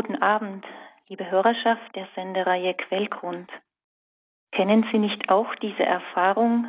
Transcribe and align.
Guten 0.00 0.22
Abend, 0.22 0.64
liebe 1.08 1.28
Hörerschaft 1.28 1.96
der 1.96 2.06
Sendereihe 2.14 2.72
Quellgrund. 2.74 3.50
Kennen 4.52 4.86
Sie 4.92 4.98
nicht 5.00 5.28
auch 5.28 5.52
diese 5.56 5.82
Erfahrung, 5.82 6.68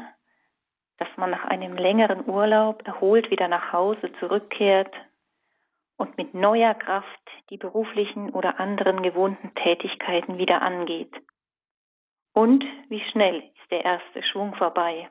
dass 0.97 1.09
man 1.15 1.29
nach 1.29 1.45
einem 1.45 1.77
längeren 1.77 2.27
Urlaub 2.27 2.81
erholt 2.87 3.29
wieder 3.29 3.47
nach 3.47 3.71
Hause 3.71 4.11
zurückkehrt 4.13 4.91
und 5.95 6.17
mit 6.17 6.33
neuer 6.33 6.73
Kraft 6.73 7.29
die 7.51 7.57
beruflichen 7.57 8.31
oder 8.31 8.59
anderen 8.59 9.03
gewohnten 9.03 9.53
Tätigkeiten 9.53 10.39
wieder 10.39 10.63
angeht? 10.63 11.13
Und 12.33 12.65
wie 12.87 13.03
schnell 13.11 13.43
ist 13.43 13.69
der 13.69 13.85
erste 13.85 14.23
Schwung 14.23 14.55
vorbei 14.55 15.07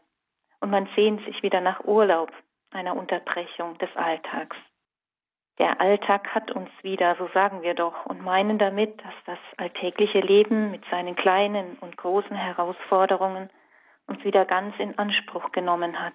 und 0.59 0.71
man 0.71 0.89
sehnt 0.97 1.25
sich 1.25 1.41
wieder 1.45 1.61
nach 1.61 1.85
Urlaub, 1.85 2.33
einer 2.73 2.97
Unterbrechung 2.97 3.79
des 3.79 3.95
Alltags. 3.95 4.57
Der 5.59 5.81
Alltag 5.81 6.35
hat 6.35 6.53
uns 6.53 6.71
wieder, 6.83 7.17
so 7.17 7.29
sagen 7.35 7.63
wir 7.63 7.75
doch, 7.75 8.07
und 8.07 8.23
meinen 8.23 8.59
damit, 8.59 9.03
dass 9.03 9.15
das 9.27 9.39
alltägliche 9.57 10.21
Leben 10.21 10.71
mit 10.71 10.85
seinen 10.91 11.17
kleinen 11.17 11.77
und 11.81 11.97
großen 11.97 12.37
Herausforderungen 12.37 13.51
uns 14.07 14.23
wieder 14.23 14.45
ganz 14.45 14.75
in 14.79 14.97
Anspruch 14.99 15.51
genommen 15.51 16.01
hat. 16.01 16.15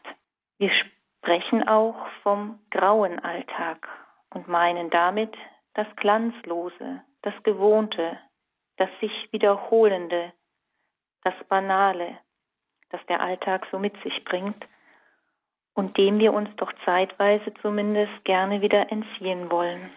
Wir 0.57 0.71
sprechen 0.71 1.67
auch 1.67 2.07
vom 2.23 2.59
grauen 2.71 3.19
Alltag 3.19 3.87
und 4.29 4.47
meinen 4.47 4.89
damit 4.89 5.35
das 5.73 5.87
Glanzlose, 5.97 7.01
das 7.21 7.33
Gewohnte, 7.43 8.17
das 8.77 8.89
sich 9.01 9.29
Wiederholende, 9.31 10.31
das 11.23 11.35
Banale, 11.49 12.17
das 12.91 13.05
der 13.07 13.19
Alltag 13.19 13.67
so 13.71 13.79
mit 13.79 13.95
sich 14.03 14.23
bringt 14.23 14.65
und 15.75 15.97
dem 15.97 16.19
wir 16.19 16.33
uns 16.33 16.49
doch 16.57 16.71
zeitweise 16.85 17.53
zumindest 17.61 18.23
gerne 18.25 18.61
wieder 18.61 18.91
entziehen 18.91 19.49
wollen. 19.49 19.91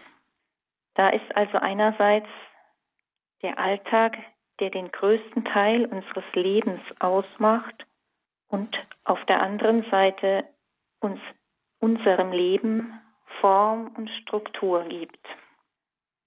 Da 0.95 1.09
ist 1.09 1.35
also 1.35 1.57
einerseits 1.57 2.27
der 3.43 3.59
Alltag, 3.59 4.17
der 4.59 4.71
den 4.71 4.91
größten 4.91 5.45
Teil 5.45 5.85
unseres 5.85 6.25
Lebens 6.33 6.81
ausmacht 6.99 7.85
und 8.47 8.75
auf 9.03 9.23
der 9.25 9.41
anderen 9.41 9.83
Seite 9.91 10.45
uns 10.99 11.19
unserem 11.79 12.31
Leben 12.31 12.99
Form 13.39 13.93
und 13.95 14.09
Struktur 14.21 14.83
gibt. 14.85 15.23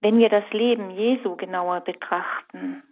Wenn 0.01 0.19
wir 0.19 0.29
das 0.29 0.48
Leben 0.53 0.91
Jesu 0.91 1.37
genauer 1.37 1.81
betrachten, 1.81 2.83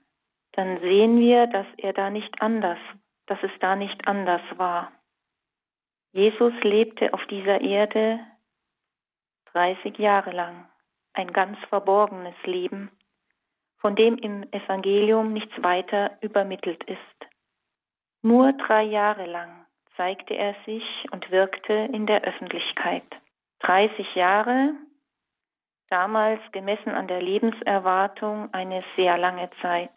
dann 0.53 0.81
sehen 0.81 1.20
wir, 1.20 1.47
dass 1.47 1.67
er 1.77 1.93
da 1.93 2.11
nicht 2.11 2.43
anders, 2.43 2.78
dass 3.27 3.39
es 3.43 3.53
da 3.61 3.77
nicht 3.77 4.09
anders 4.09 4.43
war. 4.56 4.91
Jesus 6.12 6.55
lebte 6.62 7.12
auf 7.12 7.25
dieser 7.27 7.61
Erde 7.61 8.20
30 9.53 9.98
Jahre 9.98 10.31
lang, 10.31 10.69
ein 11.15 11.33
ganz 11.33 11.59
verborgenes 11.69 12.37
Leben, 12.45 12.91
von 13.78 13.97
dem 13.97 14.17
im 14.19 14.45
Evangelium 14.53 15.33
nichts 15.33 15.53
weiter 15.62 16.17
übermittelt 16.20 16.83
ist. 16.84 16.98
Nur 18.23 18.53
drei 18.53 18.83
Jahre 18.83 19.27
lang 19.27 19.67
zeigte 19.97 20.34
er 20.34 20.55
sich 20.65 20.84
und 21.12 21.31
wirkte 21.31 21.73
in 21.73 22.06
der 22.06 22.22
Öffentlichkeit. 22.22 23.05
30 23.61 24.15
Jahre, 24.15 24.75
damals 25.91 26.41
gemessen 26.53 26.91
an 26.91 27.09
der 27.09 27.22
Lebenserwartung 27.22 28.53
eine 28.53 28.84
sehr 28.97 29.19
lange 29.19 29.50
Zeit. 29.61 29.97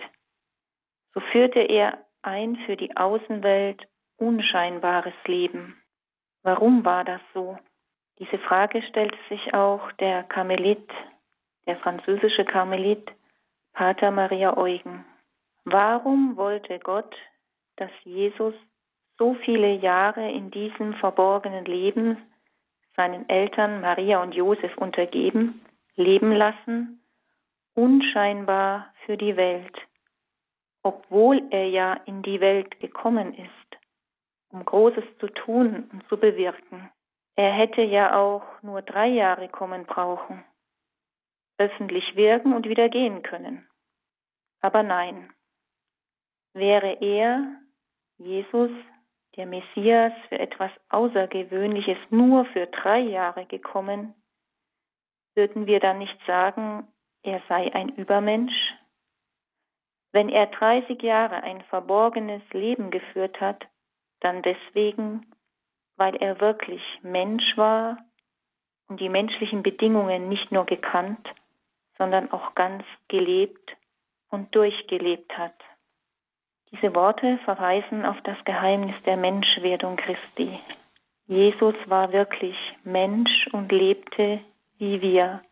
So 1.13 1.19
führte 1.19 1.59
er 1.59 2.05
ein 2.21 2.55
für 2.65 2.77
die 2.77 2.95
Außenwelt 2.95 3.87
unscheinbares 4.17 5.13
Leben. 5.25 5.80
Warum 6.43 6.83
war 6.85 7.03
das 7.03 7.21
so? 7.33 7.57
Diese 8.19 8.37
Frage 8.39 8.81
stellte 8.83 9.17
sich 9.29 9.53
auch 9.53 9.91
der 9.93 10.23
Karmelit, 10.23 10.89
der 11.65 11.77
französische 11.77 12.45
Karmelit 12.45 13.11
Pater 13.73 14.11
Maria 14.11 14.57
Eugen. 14.57 15.05
Warum 15.65 16.35
wollte 16.37 16.79
Gott, 16.79 17.15
dass 17.77 17.91
Jesus 18.03 18.53
so 19.17 19.35
viele 19.45 19.73
Jahre 19.73 20.31
in 20.31 20.49
diesem 20.51 20.95
verborgenen 20.95 21.65
Leben 21.65 22.17
seinen 22.95 23.29
Eltern 23.29 23.81
Maria 23.81 24.21
und 24.21 24.33
Josef 24.33 24.75
untergeben, 24.77 25.61
leben 25.95 26.31
lassen, 26.31 27.03
unscheinbar 27.75 28.93
für 29.05 29.17
die 29.17 29.37
Welt, 29.37 29.77
obwohl 30.83 31.43
er 31.51 31.69
ja 31.69 31.93
in 32.05 32.23
die 32.23 32.41
Welt 32.41 32.79
gekommen 32.79 33.33
ist? 33.35 33.80
Um 34.51 34.65
Großes 34.65 35.03
zu 35.19 35.27
tun 35.27 35.89
und 35.91 36.07
zu 36.07 36.17
bewirken. 36.17 36.91
Er 37.35 37.51
hätte 37.51 37.81
ja 37.81 38.15
auch 38.19 38.43
nur 38.61 38.81
drei 38.81 39.07
Jahre 39.07 39.49
kommen 39.49 39.85
brauchen, 39.85 40.43
öffentlich 41.57 42.15
wirken 42.15 42.53
und 42.53 42.67
wieder 42.67 42.89
gehen 42.89 43.23
können. 43.23 43.67
Aber 44.61 44.83
nein, 44.83 45.33
wäre 46.53 46.97
er, 47.01 47.55
Jesus, 48.17 48.71
der 49.35 49.45
Messias, 49.45 50.13
für 50.29 50.39
etwas 50.39 50.71
Außergewöhnliches 50.89 51.97
nur 52.09 52.45
für 52.45 52.67
drei 52.67 52.99
Jahre 52.99 53.45
gekommen, 53.45 54.13
würden 55.35 55.65
wir 55.65 55.79
dann 55.79 55.99
nicht 55.99 56.19
sagen, 56.27 56.87
er 57.23 57.41
sei 57.47 57.73
ein 57.73 57.89
Übermensch? 57.89 58.73
Wenn 60.11 60.27
er 60.27 60.47
30 60.47 61.01
Jahre 61.01 61.41
ein 61.43 61.61
verborgenes 61.63 62.41
Leben 62.51 62.91
geführt 62.91 63.39
hat, 63.39 63.65
dann 64.21 64.41
deswegen, 64.41 65.25
weil 65.97 66.15
er 66.15 66.39
wirklich 66.39 66.81
Mensch 67.01 67.57
war 67.57 67.97
und 68.87 68.99
die 68.99 69.09
menschlichen 69.09 69.63
Bedingungen 69.63 70.29
nicht 70.29 70.51
nur 70.51 70.65
gekannt, 70.65 71.27
sondern 71.97 72.31
auch 72.31 72.55
ganz 72.55 72.83
gelebt 73.09 73.75
und 74.29 74.55
durchgelebt 74.55 75.37
hat. 75.37 75.55
Diese 76.71 76.95
Worte 76.95 77.37
verweisen 77.43 78.05
auf 78.05 78.19
das 78.23 78.37
Geheimnis 78.45 78.95
der 79.05 79.17
Menschwerdung 79.17 79.97
Christi. 79.97 80.57
Jesus 81.27 81.75
war 81.85 82.11
wirklich 82.13 82.55
Mensch 82.83 83.47
und 83.51 83.71
lebte 83.71 84.41
wie 84.77 84.99
wir, 85.01 85.43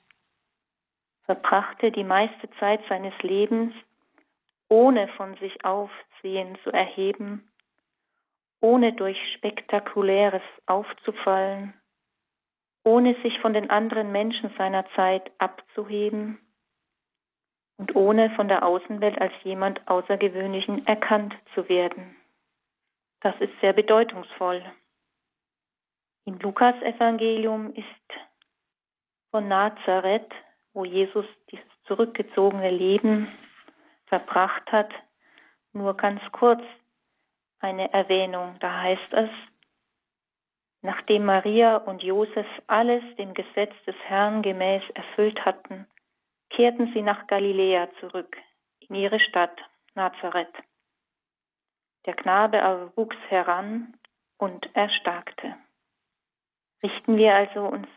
verbrachte 1.25 1.91
die 1.91 2.03
meiste 2.03 2.50
Zeit 2.59 2.81
seines 2.90 3.13
Lebens, 3.22 3.74
ohne 4.69 5.07
von 5.09 5.36
sich 5.36 5.63
aufsehen 5.63 6.57
zu 6.63 6.72
erheben 6.72 7.48
ohne 8.61 8.93
durch 8.93 9.17
Spektakuläres 9.35 10.41
aufzufallen, 10.65 11.73
ohne 12.83 13.15
sich 13.21 13.39
von 13.39 13.53
den 13.53 13.69
anderen 13.69 14.11
Menschen 14.11 14.53
seiner 14.57 14.85
Zeit 14.95 15.31
abzuheben 15.37 16.39
und 17.77 17.95
ohne 17.95 18.29
von 18.31 18.47
der 18.47 18.65
Außenwelt 18.65 19.19
als 19.19 19.33
jemand 19.43 19.87
Außergewöhnlichen 19.87 20.85
erkannt 20.85 21.33
zu 21.55 21.69
werden. 21.69 22.15
Das 23.21 23.35
ist 23.39 23.53
sehr 23.61 23.73
bedeutungsvoll. 23.73 24.63
Im 26.25 26.37
Lukas-Evangelium 26.39 27.73
ist 27.73 27.85
von 29.31 29.47
Nazareth, 29.47 30.31
wo 30.73 30.85
Jesus 30.85 31.25
dieses 31.51 31.65
zurückgezogene 31.85 32.69
Leben 32.69 33.27
verbracht 34.07 34.71
hat, 34.71 34.91
nur 35.73 35.95
ganz 35.95 36.21
kurz 36.31 36.61
eine 37.59 37.91
Erwähnung. 37.93 38.55
Da 38.59 38.81
heißt 38.81 39.13
es, 39.13 39.29
nachdem 40.81 41.25
Maria 41.25 41.77
und 41.77 42.03
Josef 42.03 42.47
alles 42.67 43.03
dem 43.17 43.33
Gesetz 43.33 43.73
des 43.85 43.95
Herrn 44.05 44.41
gemäß 44.41 44.83
erfüllt 44.93 45.43
hatten, 45.45 45.87
kehrten 46.49 46.91
sie 46.93 47.01
nach 47.01 47.27
Galiläa 47.27 47.89
zurück, 47.99 48.37
in 48.79 48.95
ihre 48.95 49.19
Stadt 49.19 49.57
Nazareth. 49.95 50.53
Der 52.05 52.15
Knabe 52.15 52.63
aber 52.63 52.95
wuchs 52.95 53.17
heran 53.27 53.93
und 54.37 54.73
erstarkte. 54.75 55.55
Richten 56.81 57.17
wir 57.17 57.35
also 57.35 57.61
uns 57.65 57.87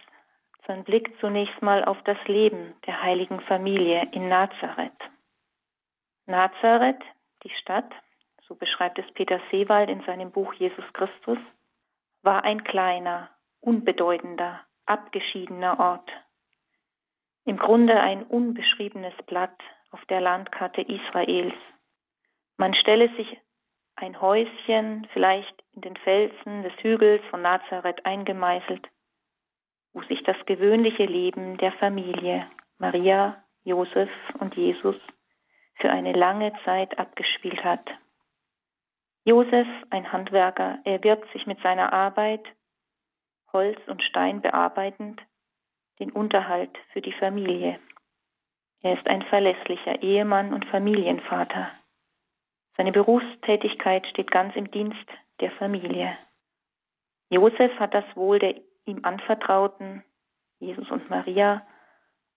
unseren 0.59 0.85
Blick 0.85 1.19
zunächst 1.21 1.61
mal 1.63 1.85
auf 1.85 2.01
das 2.05 2.19
Leben 2.27 2.75
der 2.87 3.03
heiligen 3.03 3.41
Familie 3.43 4.09
in 4.13 4.29
Nazareth. 4.29 4.93
Nazareth, 6.27 7.03
die 7.43 7.51
Stadt, 7.61 7.91
so 8.53 8.57
beschreibt 8.57 8.99
es 8.99 9.11
Peter 9.15 9.41
Seewald 9.51 9.89
in 9.89 10.03
seinem 10.03 10.31
Buch 10.31 10.53
Jesus 10.53 10.85
Christus, 10.93 11.39
war 12.23 12.45
ein 12.45 12.63
kleiner, 12.65 13.31
unbedeutender, 13.61 14.61
abgeschiedener 14.85 15.81
Ort. 15.81 16.11
Im 17.47 17.57
Grunde 17.57 17.99
ein 17.99 18.23
unbeschriebenes 18.23 19.15
Blatt 19.27 19.59
auf 19.91 20.05
der 20.11 20.21
Landkarte 20.21 20.83
Israels. 20.83 21.55
Man 22.59 22.75
stelle 22.75 23.09
sich 23.17 23.39
ein 23.97 24.21
Häuschen 24.21 25.09
vielleicht 25.15 25.65
in 25.73 25.81
den 25.81 25.97
Felsen 25.97 26.63
des 26.63 26.75
Hügels 26.83 27.25
von 27.31 27.41
Nazareth 27.41 28.05
eingemeißelt, 28.05 28.87
wo 29.95 30.03
sich 30.03 30.23
das 30.25 30.37
gewöhnliche 30.45 31.07
Leben 31.07 31.57
der 31.57 31.73
Familie 31.73 32.47
Maria, 32.77 33.43
Josef 33.65 34.11
und 34.41 34.55
Jesus 34.57 34.97
für 35.77 35.91
eine 35.91 36.13
lange 36.13 36.53
Zeit 36.67 36.99
abgespielt 36.99 37.65
hat. 37.65 37.89
Josef, 39.25 39.69
ein 39.91 40.11
Handwerker, 40.13 40.79
erwirbt 40.85 41.31
sich 41.33 41.47
mit 41.47 41.61
seiner 41.61 41.93
Arbeit, 41.93 42.45
Holz 43.53 43.79
und 43.87 44.03
Stein 44.03 44.41
bearbeitend, 44.41 45.23
den 46.01 46.11
Unterhalt 46.11 46.77
für 46.93 47.01
die 47.01 47.13
Familie. 47.13 47.79
Er 48.81 48.99
ist 48.99 49.07
ein 49.07 49.23
verlässlicher 49.23 50.03
Ehemann 50.03 50.53
und 50.53 50.65
Familienvater. 50.67 51.71
Seine 52.77 52.91
Berufstätigkeit 52.91 54.07
steht 54.09 54.31
ganz 54.31 54.57
im 54.57 54.71
Dienst 54.71 55.07
der 55.41 55.53
Familie. 55.53 56.17
Josef 57.31 57.79
hat 57.79 57.95
das 57.95 58.05
Wohl 58.17 58.41
der 58.41 58.57
ihm 58.87 59.05
anvertrauten, 59.05 60.03
Jesus 60.59 60.91
und 60.91 61.09
Maria, 61.09 61.65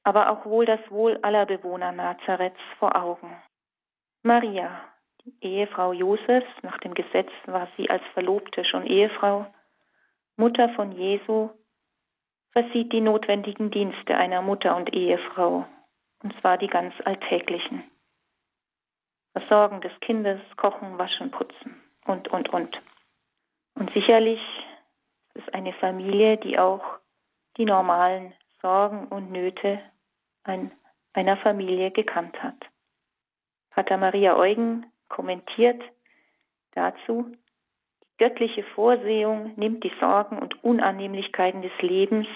aber 0.04 0.30
auch 0.30 0.46
wohl 0.46 0.66
das 0.66 0.80
Wohl 0.92 1.18
aller 1.24 1.48
Bewohner 1.48 1.92
Nazareths 1.92 2.60
vor 2.78 2.96
Augen. 2.96 3.36
Maria, 4.22 4.82
Ehefrau 5.42 5.94
Josefs, 5.94 6.48
nach 6.62 6.78
dem 6.80 6.94
Gesetz 6.94 7.30
war 7.46 7.68
sie 7.78 7.90
als 7.90 8.04
Verlobte 8.14 8.64
schon 8.66 8.86
Ehefrau, 8.86 9.46
Mutter 10.38 10.70
von 10.70 10.92
Jesu, 10.92 11.50
versieht 12.52 12.94
die 12.94 13.02
notwendigen 13.02 13.72
Dienste 13.72 14.16
einer 14.16 14.42
Mutter 14.42 14.76
und 14.76 14.94
Ehefrau, 14.94 15.66
und 16.24 16.40
zwar 16.40 16.58
die 16.58 16.68
ganz 16.68 16.94
alltäglichen. 17.06 17.84
Versorgen 19.34 19.82
des 19.82 19.92
Kindes, 20.00 20.40
kochen, 20.56 20.98
waschen, 20.98 21.32
putzen 21.32 21.82
und, 22.06 22.28
und, 22.30 22.50
und. 22.50 22.82
Und 23.74 23.92
sicherlich 23.94 24.40
ist 25.34 25.54
eine 25.54 25.74
Familie, 25.74 26.38
die 26.38 26.58
auch 26.58 26.84
die 27.58 27.66
normalen 27.66 28.34
Sorgen 28.62 29.08
und 29.08 29.32
Nöte 29.32 29.82
einer 30.44 31.38
Familie 31.38 31.92
gekannt 31.92 32.42
hat. 32.42 32.56
Pater 33.72 33.98
Maria 33.98 34.38
Eugen 34.38 34.86
kommentiert 35.10 35.82
dazu, 36.72 37.36
die 38.04 38.18
göttliche 38.18 38.64
Vorsehung 38.64 39.54
nimmt 39.56 39.84
die 39.84 39.94
Sorgen 40.00 40.40
und 40.40 40.64
Unannehmlichkeiten 40.64 41.62
des 41.62 41.78
Lebens 41.82 42.28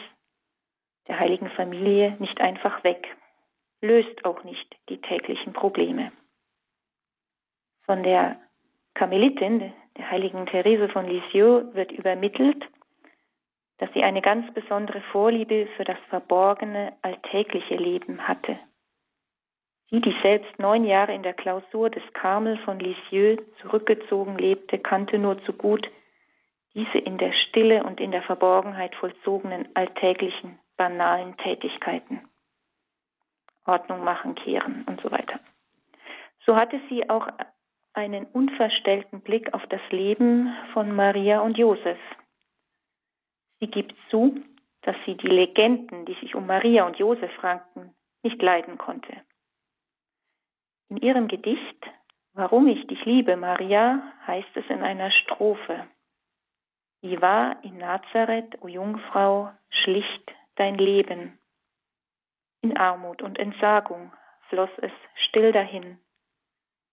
der 1.08 1.20
heiligen 1.20 1.50
Familie 1.52 2.16
nicht 2.20 2.40
einfach 2.40 2.84
weg, 2.84 3.08
löst 3.82 4.24
auch 4.26 4.44
nicht 4.44 4.76
die 4.90 5.02
täglichen 5.02 5.54
Probleme. 5.54 6.12
Von 7.86 8.04
der 8.04 8.40
Karmelitin, 8.94 9.74
der 9.98 10.12
heiligen 10.12 10.46
Therese 10.46 10.90
von 10.90 11.08
Lisieux, 11.08 11.74
wird 11.74 11.92
übermittelt, 11.92 12.64
dass 13.80 13.92
sie 13.94 14.04
eine 14.04 14.22
ganz 14.22 14.54
besondere 14.54 15.02
Vorliebe 15.12 15.68
für 15.76 15.86
das 15.86 15.98
verborgene, 16.10 16.94
alltägliche 17.02 17.76
Leben 17.76 18.28
hatte. 18.28 18.60
Sie, 19.90 20.02
die 20.02 20.16
selbst 20.22 20.60
neun 20.60 20.86
Jahre 20.86 21.14
in 21.14 21.24
der 21.24 21.34
Klausur 21.34 21.90
des 21.90 22.04
Karmel 22.14 22.58
von 22.60 22.80
Lisieux 22.80 23.42
zurückgezogen 23.62 24.38
lebte, 24.38 24.78
kannte 24.78 25.18
nur 25.18 25.42
zu 25.44 25.54
gut 25.54 25.90
diese 26.76 27.00
in 27.00 27.18
der 27.18 27.34
Stille 27.34 27.84
und 27.84 28.00
in 28.00 28.12
der 28.12 28.22
Verborgenheit 28.22 28.94
vollzogenen 28.96 29.68
alltäglichen, 29.74 30.60
banalen 30.78 31.36
Tätigkeiten. 31.38 32.22
Ordnung 33.66 34.04
machen, 34.04 34.36
kehren 34.36 34.86
und 34.88 35.02
so 35.02 35.12
weiter. 35.12 35.40
So 36.46 36.56
hatte 36.56 36.80
sie 36.90 37.10
auch 37.10 37.28
einen 37.94 38.26
unverstellten 38.26 39.22
Blick 39.22 39.54
auf 39.54 39.66
das 39.68 39.82
Leben 39.90 40.54
von 40.74 40.96
Maria 40.96 41.42
und 41.42 41.58
Josef, 41.58 41.98
Sie 43.60 43.68
gibt 43.68 43.94
zu, 44.10 44.42
dass 44.82 44.96
sie 45.06 45.16
die 45.16 45.28
Legenden, 45.28 46.06
die 46.06 46.14
sich 46.16 46.36
um 46.36 46.48
Maria 46.48 46.86
und 46.86 46.98
Josef 46.98 47.32
ranken, 47.44 47.94
nicht 48.24 48.42
leiden 48.42 48.78
konnte. 48.78 49.14
In 50.90 50.98
ihrem 50.98 51.28
Gedicht 51.28 51.86
Warum 52.40 52.68
ich 52.68 52.88
dich 52.88 53.04
liebe, 53.04 53.36
Maria, 53.36 54.02
heißt 54.26 54.56
es 54.56 54.66
in 54.70 54.82
einer 54.82 55.12
Strophe. 55.12 55.88
Wie 57.02 57.22
war 57.22 57.62
in 57.66 57.78
Nazareth, 57.78 58.62
o 58.62 58.68
Jungfrau, 58.70 59.52
schlicht 59.70 60.32
dein 60.56 60.76
Leben. 60.76 61.38
In 62.62 62.78
Armut 62.78 63.22
und 63.22 63.40
Entsagung 63.40 64.14
floss 64.48 64.70
es 64.78 64.92
still 65.28 65.52
dahin. 65.52 66.00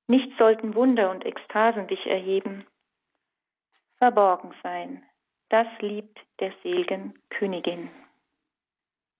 Nicht 0.08 0.36
sollten 0.38 0.74
Wunder 0.74 1.10
und 1.10 1.24
Ekstasen 1.24 1.86
dich 1.86 2.04
erheben. 2.06 2.66
Verborgen 3.98 4.52
sein, 4.62 5.04
das 5.48 5.68
liebt 5.80 6.18
der 6.40 6.52
seligen 6.62 7.18
Königin. 7.30 7.90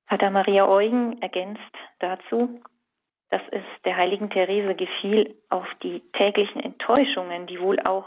Pater 0.07 0.31
Maria 0.31 0.67
Eugen 0.67 1.21
ergänzt 1.23 1.63
dazu, 1.99 2.61
dass 3.31 3.43
es 3.51 3.65
der 3.85 3.97
heiligen 3.97 4.31
Therese 4.31 4.75
gefiel, 4.75 5.37
auf 5.51 5.67
die 5.83 6.01
täglichen 6.13 6.61
Enttäuschungen, 6.61 7.47
die 7.47 7.61
wohl 7.61 7.81
auch 7.81 8.07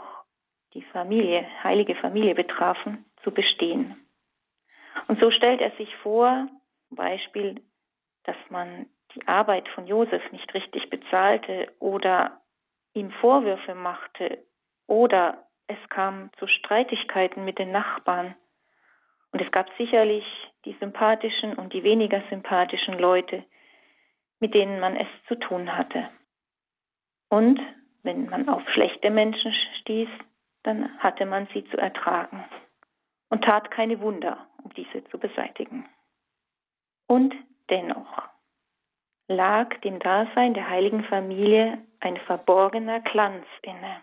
die 0.74 0.82
Familie, 0.82 1.46
heilige 1.62 1.94
Familie 1.96 2.34
betrafen, 2.34 3.04
zu 3.22 3.32
bestehen. 3.32 4.06
Und 5.08 5.20
so 5.20 5.30
stellt 5.30 5.60
er 5.60 5.72
sich 5.72 5.94
vor, 5.96 6.48
zum 6.88 6.96
Beispiel, 6.96 7.60
dass 8.24 8.36
man 8.48 8.86
die 9.14 9.26
Arbeit 9.26 9.68
von 9.70 9.86
Josef 9.86 10.22
nicht 10.32 10.52
richtig 10.54 10.88
bezahlte 10.88 11.68
oder 11.80 12.40
ihm 12.94 13.10
Vorwürfe 13.10 13.74
machte 13.74 14.38
oder 14.86 15.46
es 15.66 15.78
kam 15.88 16.30
zu 16.38 16.46
Streitigkeiten 16.46 17.44
mit 17.44 17.58
den 17.58 17.70
Nachbarn. 17.70 18.34
Und 19.32 19.40
es 19.40 19.50
gab 19.52 19.68
sicherlich 19.78 20.24
die 20.64 20.76
sympathischen 20.80 21.54
und 21.54 21.72
die 21.72 21.84
weniger 21.84 22.22
sympathischen 22.28 22.98
Leute, 22.98 23.44
mit 24.40 24.54
denen 24.54 24.80
man 24.80 24.96
es 24.96 25.08
zu 25.28 25.36
tun 25.36 25.76
hatte. 25.76 26.08
Und 27.28 27.60
wenn 28.02 28.28
man 28.28 28.48
auf 28.48 28.68
schlechte 28.70 29.10
Menschen 29.10 29.54
stieß, 29.80 30.08
dann 30.62 30.98
hatte 30.98 31.26
man 31.26 31.46
sie 31.54 31.64
zu 31.66 31.76
ertragen 31.76 32.44
und 33.28 33.44
tat 33.44 33.70
keine 33.70 34.00
Wunder, 34.00 34.46
um 34.62 34.72
diese 34.74 35.04
zu 35.04 35.18
beseitigen. 35.18 35.88
Und 37.06 37.34
dennoch 37.70 38.28
lag 39.28 39.78
dem 39.82 40.00
Dasein 40.00 40.54
der 40.54 40.68
heiligen 40.68 41.04
Familie 41.04 41.78
ein 42.00 42.16
verborgener 42.18 43.00
Glanz 43.00 43.46
inne. 43.62 44.02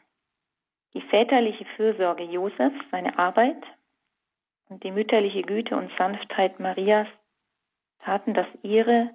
Die 0.93 1.01
väterliche 1.01 1.65
Fürsorge 1.75 2.23
Josefs, 2.23 2.79
seine 2.91 3.17
Arbeit 3.19 3.61
und 4.69 4.83
die 4.83 4.91
mütterliche 4.91 5.41
Güte 5.41 5.75
und 5.75 5.91
Sanftheit 5.97 6.59
Marias 6.59 7.07
taten 7.99 8.33
das 8.33 8.47
ihre, 8.63 9.11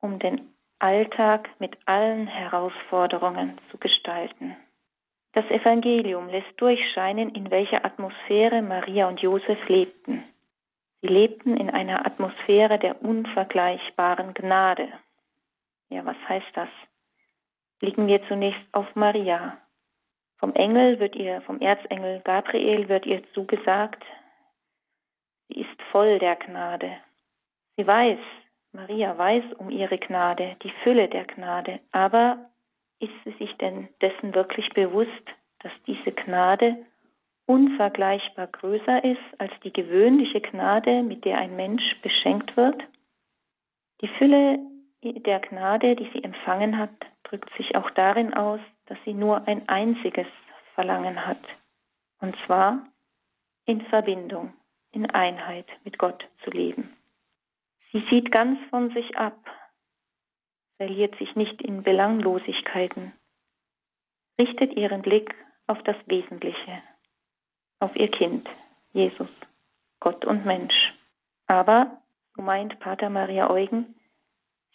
um 0.00 0.18
den 0.18 0.52
Alltag 0.78 1.48
mit 1.58 1.76
allen 1.86 2.26
Herausforderungen 2.26 3.58
zu 3.70 3.78
gestalten. 3.78 4.56
Das 5.32 5.44
Evangelium 5.50 6.28
lässt 6.28 6.60
durchscheinen, 6.60 7.34
in 7.34 7.50
welcher 7.50 7.84
Atmosphäre 7.84 8.62
Maria 8.62 9.08
und 9.08 9.20
Josef 9.20 9.58
lebten. 9.68 10.24
Sie 11.02 11.08
lebten 11.08 11.56
in 11.56 11.70
einer 11.70 12.06
Atmosphäre 12.06 12.78
der 12.78 13.02
unvergleichbaren 13.02 14.34
Gnade. 14.34 14.88
Ja, 15.90 16.04
was 16.04 16.16
heißt 16.28 16.50
das? 16.54 16.68
Blicken 17.78 18.06
wir 18.06 18.26
zunächst 18.28 18.64
auf 18.72 18.86
Maria. 18.96 19.58
Vom 20.38 20.54
Engel 20.54 20.98
wird 21.00 21.14
ihr, 21.14 21.40
vom 21.42 21.60
Erzengel 21.60 22.20
Gabriel 22.24 22.88
wird 22.88 23.06
ihr 23.06 23.22
zugesagt, 23.32 24.02
sie 25.48 25.60
ist 25.60 25.82
voll 25.90 26.18
der 26.18 26.36
Gnade. 26.36 26.96
Sie 27.76 27.86
weiß, 27.86 28.18
Maria 28.76 29.16
weiß 29.16 29.54
um 29.56 29.70
ihre 29.70 29.96
Gnade, 29.96 30.56
die 30.62 30.70
Fülle 30.82 31.08
der 31.08 31.24
Gnade, 31.24 31.80
aber 31.92 32.50
ist 33.00 33.14
sie 33.24 33.32
sich 33.38 33.56
denn 33.56 33.88
dessen 34.02 34.34
wirklich 34.34 34.68
bewusst, 34.74 35.26
dass 35.60 35.72
diese 35.86 36.12
Gnade 36.12 36.76
unvergleichbar 37.46 38.48
größer 38.48 39.02
ist 39.02 39.40
als 39.40 39.52
die 39.64 39.72
gewöhnliche 39.72 40.42
Gnade, 40.42 41.02
mit 41.02 41.24
der 41.24 41.38
ein 41.38 41.56
Mensch 41.56 41.84
beschenkt 42.02 42.54
wird? 42.58 42.82
Die 44.02 44.08
Fülle 44.18 44.58
der 45.02 45.40
Gnade, 45.40 45.96
die 45.96 46.10
sie 46.12 46.22
empfangen 46.22 46.76
hat, 46.76 46.90
drückt 47.24 47.50
sich 47.56 47.76
auch 47.76 47.90
darin 47.92 48.34
aus, 48.34 48.60
dass 48.86 48.98
sie 49.06 49.14
nur 49.14 49.48
ein 49.48 49.66
einziges 49.70 50.26
Verlangen 50.74 51.26
hat, 51.26 51.42
und 52.20 52.36
zwar 52.44 52.86
in 53.64 53.80
Verbindung, 53.86 54.52
in 54.92 55.08
Einheit 55.08 55.66
mit 55.82 55.96
Gott 55.98 56.28
zu 56.44 56.50
leben. 56.50 56.94
Sie 57.96 58.04
sieht 58.10 58.30
ganz 58.30 58.58
von 58.68 58.90
sich 58.90 59.16
ab, 59.16 59.38
verliert 60.76 61.16
sich 61.16 61.34
nicht 61.34 61.62
in 61.62 61.82
Belanglosigkeiten, 61.82 63.14
richtet 64.38 64.76
ihren 64.76 65.00
Blick 65.00 65.34
auf 65.66 65.82
das 65.84 65.96
Wesentliche, 66.04 66.82
auf 67.80 67.96
ihr 67.96 68.10
Kind, 68.10 68.46
Jesus, 68.92 69.30
Gott 70.00 70.26
und 70.26 70.44
Mensch. 70.44 70.74
Aber, 71.46 72.02
so 72.34 72.42
meint 72.42 72.78
Pater 72.80 73.08
Maria 73.08 73.48
Eugen, 73.48 73.94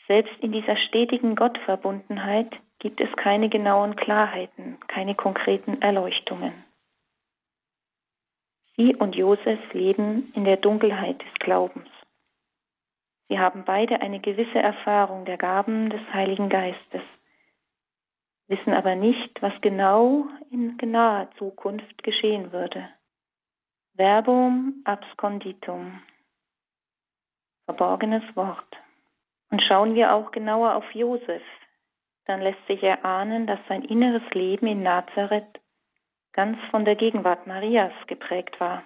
selbst 0.08 0.34
in 0.40 0.52
dieser 0.52 0.78
stetigen 0.78 1.36
Gottverbundenheit 1.36 2.52
gibt 2.80 3.00
es 3.02 3.16
keine 3.18 3.50
genauen 3.50 3.96
Klarheiten, 3.98 4.80
keine 4.88 5.14
konkreten 5.14 5.80
Erleuchtungen. 5.84 6.64
Sie 8.76 8.96
und 8.96 9.16
Josef 9.16 9.60
leben 9.74 10.34
in 10.34 10.44
der 10.44 10.58
Dunkelheit 10.58 11.22
des 11.22 11.34
Glaubens. 11.36 11.88
Sie 13.32 13.40
haben 13.40 13.64
beide 13.64 14.02
eine 14.02 14.20
gewisse 14.20 14.60
Erfahrung 14.60 15.24
der 15.24 15.38
Gaben 15.38 15.90
des 15.90 16.02
Heiligen 16.12 16.50
Geistes, 16.50 17.02
wissen 18.48 18.74
aber 18.74 18.96
nicht, 18.96 19.42
was 19.42 19.54
genau 19.62 20.28
in 20.50 20.76
naher 20.76 21.32
Zukunft 21.38 22.04
geschehen 22.04 22.52
würde. 22.52 22.90
Verbum 23.96 24.82
absconditum. 24.84 26.02
Verborgenes 27.64 28.24
Wort. 28.36 28.68
Und 29.50 29.64
schauen 29.64 29.96
wir 29.96 30.14
auch 30.14 30.32
genauer 30.32 30.76
auf 30.76 30.92
Josef, 30.94 31.44
dann 32.26 32.42
lässt 32.42 32.68
sich 32.68 32.84
erahnen, 32.84 33.48
dass 33.48 33.60
sein 33.70 33.86
inneres 33.86 34.30
Leben 34.34 34.68
in 34.68 34.84
Nazareth 34.84 35.62
ganz 36.34 36.58
von 36.70 36.84
der 36.84 36.98
Gegenwart 36.98 37.48
Marias 37.48 37.94
geprägt 38.08 38.60
war. 38.60 38.84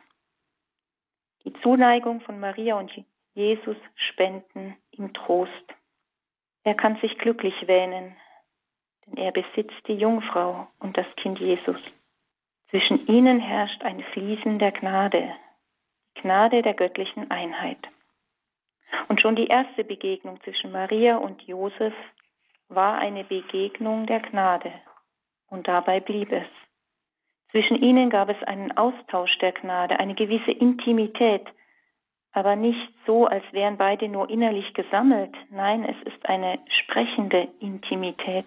Die 1.46 1.54
Zuneigung 1.64 2.22
von 2.22 2.40
Maria 2.40 2.76
und 2.78 2.92
Jesus 3.36 3.76
spenden 3.96 4.78
ihm 4.92 5.14
Trost. 5.14 5.52
Er 6.64 6.74
kann 6.74 6.96
sich 7.02 7.18
glücklich 7.18 7.68
wähnen, 7.68 8.16
denn 9.06 9.18
er 9.18 9.32
besitzt 9.32 9.88
die 9.88 9.96
Jungfrau 9.96 10.68
und 10.80 10.98
das 10.98 11.06
Kind 11.18 11.38
Jesus. 11.40 11.80
Zwischen 12.70 13.06
ihnen 13.08 13.40
herrscht 13.40 13.84
ein 13.84 14.02
Fließen 14.14 14.58
der 14.58 14.72
Gnade, 14.72 15.36
die 16.16 16.22
Gnade 16.22 16.62
der 16.62 16.74
göttlichen 16.74 17.30
Einheit. 17.30 17.78
Und 19.10 19.20
schon 19.20 19.36
die 19.36 19.48
erste 19.48 19.84
Begegnung 19.84 20.42
zwischen 20.44 20.72
Maria 20.72 21.18
und 21.18 21.42
Josef 21.42 21.94
war 22.70 22.98
eine 22.98 23.26
Begegnung 23.26 24.08
der 24.08 24.22
Gnade, 24.22 24.72
und 25.48 25.68
dabei 25.68 26.00
blieb 26.00 26.32
es. 26.32 26.48
Zwischen 27.52 27.82
ihnen 27.84 28.10
gab 28.10 28.30
es 28.30 28.42
einen 28.44 28.76
Austausch 28.78 29.38
der 29.40 29.52
Gnade, 29.52 30.00
eine 30.00 30.16
gewisse 30.16 30.52
Intimität, 30.52 31.46
aber 32.36 32.58
nicht 32.58 32.94
so, 33.06 33.26
als 33.26 33.46
wären 33.54 33.78
beide 33.78 34.10
nur 34.10 34.30
innerlich 34.30 34.74
gesammelt. 34.74 35.34
Nein, 35.50 35.86
es 35.86 36.14
ist 36.14 36.26
eine 36.26 36.60
sprechende 36.82 37.48
Intimität. 37.62 38.46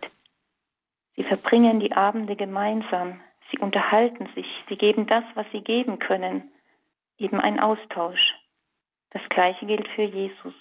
Sie 1.17 1.25
verbringen 1.25 1.81
die 1.81 1.93
Abende 1.93 2.37
gemeinsam, 2.37 3.21
sie 3.51 3.59
unterhalten 3.59 4.29
sich, 4.35 4.47
sie 4.69 4.77
geben 4.77 5.07
das, 5.07 5.25
was 5.35 5.47
sie 5.53 5.63
geben 5.63 5.99
können, 5.99 6.53
eben 7.17 7.41
ein 7.41 7.59
Austausch. 7.59 8.35
Das 9.11 9.23
gleiche 9.31 9.65
gilt 9.65 9.89
für 9.89 10.03
Jesus. 10.03 10.55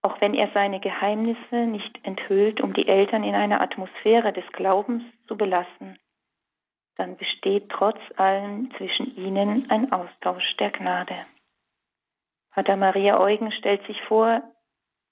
Auch 0.00 0.18
wenn 0.22 0.32
er 0.32 0.48
seine 0.54 0.80
Geheimnisse 0.80 1.66
nicht 1.66 2.00
enthüllt, 2.04 2.62
um 2.62 2.72
die 2.72 2.88
Eltern 2.88 3.22
in 3.22 3.34
einer 3.34 3.60
Atmosphäre 3.60 4.32
des 4.32 4.50
Glaubens 4.52 5.02
zu 5.28 5.36
belassen, 5.36 5.98
dann 6.96 7.18
besteht 7.18 7.68
trotz 7.68 8.00
allem 8.16 8.70
zwischen 8.78 9.14
ihnen 9.14 9.70
ein 9.70 9.92
Austausch 9.92 10.56
der 10.56 10.70
Gnade. 10.70 11.26
Pater 12.52 12.76
Maria 12.76 13.20
Eugen 13.20 13.52
stellt 13.52 13.84
sich 13.86 14.00
vor, 14.02 14.42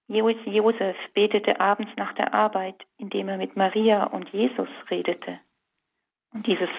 Josef 0.09 0.97
betete 1.14 1.61
abends 1.61 1.92
nach 1.97 2.14
der 2.14 2.35
Arbeit, 2.35 2.76
indem 2.97 3.28
er 3.28 3.37
mit 3.37 3.57
Maria 3.57 4.04
und 4.04 4.28
Jesus 4.30 4.68
redete. 4.90 5.38
Und 6.33 6.47
dieses, 6.47 6.71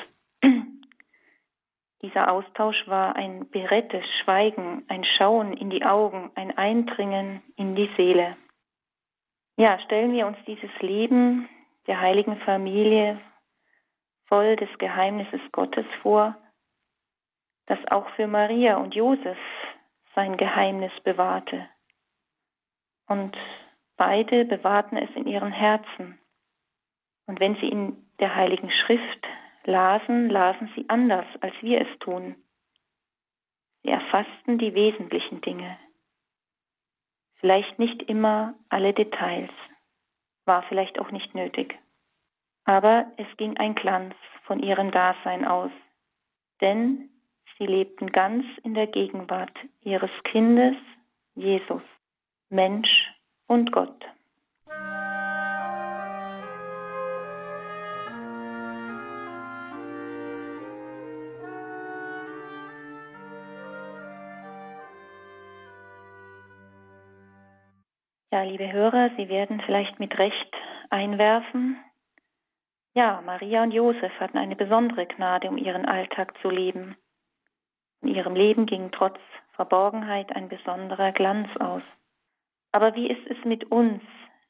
dieser 2.01 2.32
Austausch 2.32 2.88
war 2.88 3.16
ein 3.16 3.50
berettes 3.50 4.04
Schweigen, 4.22 4.84
ein 4.88 5.04
Schauen 5.04 5.54
in 5.54 5.70
die 5.70 5.86
Augen, 5.86 6.32
ein 6.36 6.58
Eindringen 6.58 7.42
in 7.56 7.75
die 7.75 7.89
Seele. 7.96 8.36
Ja, 9.58 9.80
stellen 9.80 10.13
wir 10.13 10.25
uns 10.25 10.38
dieses 10.48 10.72
Leben 10.80 11.48
der 11.88 12.00
heiligen 12.01 12.38
Familie 12.38 13.20
voll 14.28 14.56
des 14.56 14.70
Geheimnisses 14.78 15.42
Gottes 15.51 15.86
vor, 16.01 16.36
das 17.66 17.80
auch 17.92 18.08
für 18.12 18.28
Maria 18.28 18.78
und 18.78 18.96
Josef 18.96 19.38
sein 20.16 20.38
Geheimnis 20.38 20.92
bewahrte. 21.04 21.68
Und 23.08 23.36
beide 23.98 24.46
bewahrten 24.46 24.98
es 24.98 25.10
in 25.16 25.28
ihren 25.28 25.51
Herzen. 25.51 26.20
Und 27.25 27.39
wenn 27.39 27.56
sie 27.56 27.68
in 27.68 28.10
der 28.20 28.36
Heiligen 28.36 28.72
Schrift 28.72 29.28
lasen, 29.63 30.30
lasen 30.30 30.72
sie 30.75 30.89
anders, 30.89 31.25
als 31.42 31.54
wir 31.62 31.82
es 31.82 32.00
tun. 32.00 32.36
Sie 33.84 33.89
erfassten 33.89 34.58
die 34.58 34.74
wesentlichen 34.74 35.42
Dinge. 35.42 35.78
Vielleicht 37.36 37.80
nicht 37.80 38.01
immer 38.04 38.56
alle 38.68 38.94
Details, 38.94 39.51
war 40.46 40.63
vielleicht 40.63 41.00
auch 41.00 41.12
nicht 41.12 41.34
nötig. 41.36 41.80
Aber 42.66 43.12
es 43.18 43.28
ging 43.38 43.58
ein 43.58 43.75
Glanz 43.75 44.16
von 44.44 44.62
ihrem 44.62 44.92
Dasein 44.92 45.46
aus, 45.46 45.72
denn 46.62 47.10
Sie 47.60 47.66
lebten 47.66 48.10
ganz 48.13 48.46
in 48.63 48.74
der 48.74 48.88
Gegenwart 48.88 49.51
ihres 49.82 50.12
Kindes, 50.24 50.75
Jesus, 51.36 51.82
Mensch 52.50 52.89
und 53.48 53.74
Gott. 53.74 54.06
Ja, 68.32 68.44
liebe 68.44 68.72
Hörer, 68.72 69.10
Sie 69.18 69.28
werden 69.28 69.62
vielleicht 69.66 70.00
mit 70.00 70.18
Recht 70.18 70.56
einwerfen. 70.89 71.78
Ja, 72.94 73.22
Maria 73.25 73.63
und 73.63 73.72
Josef 73.72 74.13
hatten 74.18 74.38
eine 74.38 74.56
besondere 74.56 75.06
Gnade, 75.08 75.50
um 75.50 75.58
ihren 75.58 75.86
Alltag 75.86 76.38
zu 76.42 76.50
leben. 76.50 76.96
In 78.01 78.15
ihrem 78.15 78.36
Leben 78.36 78.65
ging 78.65 78.91
trotz 78.91 79.20
Verborgenheit 79.53 80.34
ein 80.36 80.48
besonderer 80.50 81.12
Glanz 81.12 81.50
aus. 81.60 81.84
Aber 82.72 82.96
wie 82.96 83.10
ist 83.10 83.25
es 83.27 83.44
mit 83.44 83.72
uns, 83.72 84.01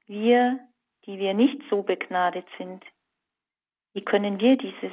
wir, 0.07 0.59
die 1.05 1.17
wir 1.17 1.33
nicht 1.33 1.61
so 1.69 1.83
begnadet 1.83 2.45
sind? 2.57 2.83
Wie 3.93 4.03
können 4.03 4.39
wir 4.39 4.57
dieses 4.57 4.91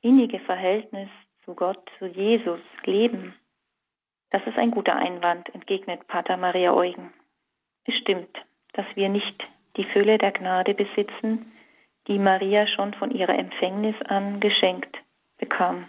innige 0.00 0.40
Verhältnis 0.40 1.08
zu 1.44 1.54
Gott, 1.54 1.90
zu 1.98 2.06
Jesus 2.06 2.60
leben? 2.84 3.34
Das 4.30 4.46
ist 4.46 4.58
ein 4.58 4.70
guter 4.70 4.96
Einwand, 4.96 5.54
entgegnet 5.54 6.06
Pater 6.06 6.36
Maria 6.36 6.72
Eugen. 6.72 7.12
Bestimmt, 7.84 8.36
dass 8.74 8.86
wir 8.94 9.08
nicht 9.08 9.42
die 9.76 9.84
Fülle 9.84 10.18
der 10.18 10.32
Gnade 10.32 10.74
besitzen, 10.74 11.52
die 12.06 12.18
Maria 12.18 12.66
schon 12.66 12.94
von 12.94 13.10
ihrer 13.10 13.38
Empfängnis 13.38 13.96
an 14.02 14.40
geschenkt 14.40 14.96
bekam. 15.38 15.88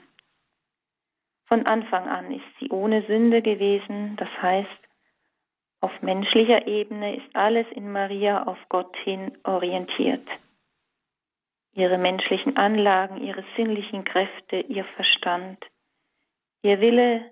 Von 1.50 1.66
Anfang 1.66 2.08
an 2.08 2.32
ist 2.32 2.46
sie 2.60 2.70
ohne 2.70 3.02
Sünde 3.08 3.42
gewesen, 3.42 4.16
das 4.18 4.30
heißt, 4.40 4.70
auf 5.82 5.92
menschlicher 6.04 6.68
Ebene 6.68 7.16
ist 7.16 7.36
alles 7.36 7.66
in 7.72 7.92
Maria 7.92 8.44
auf 8.44 8.60
Gott 8.70 8.96
hin 8.98 9.36
orientiert. 9.44 10.28
Ihre 11.74 11.98
menschlichen 11.98 12.56
Anlagen, 12.56 13.18
ihre 13.24 13.44
sinnlichen 13.56 14.04
Kräfte, 14.04 14.60
ihr 14.60 14.86
Verstand, 14.96 15.58
ihr 16.62 16.82
Wille, 16.82 17.32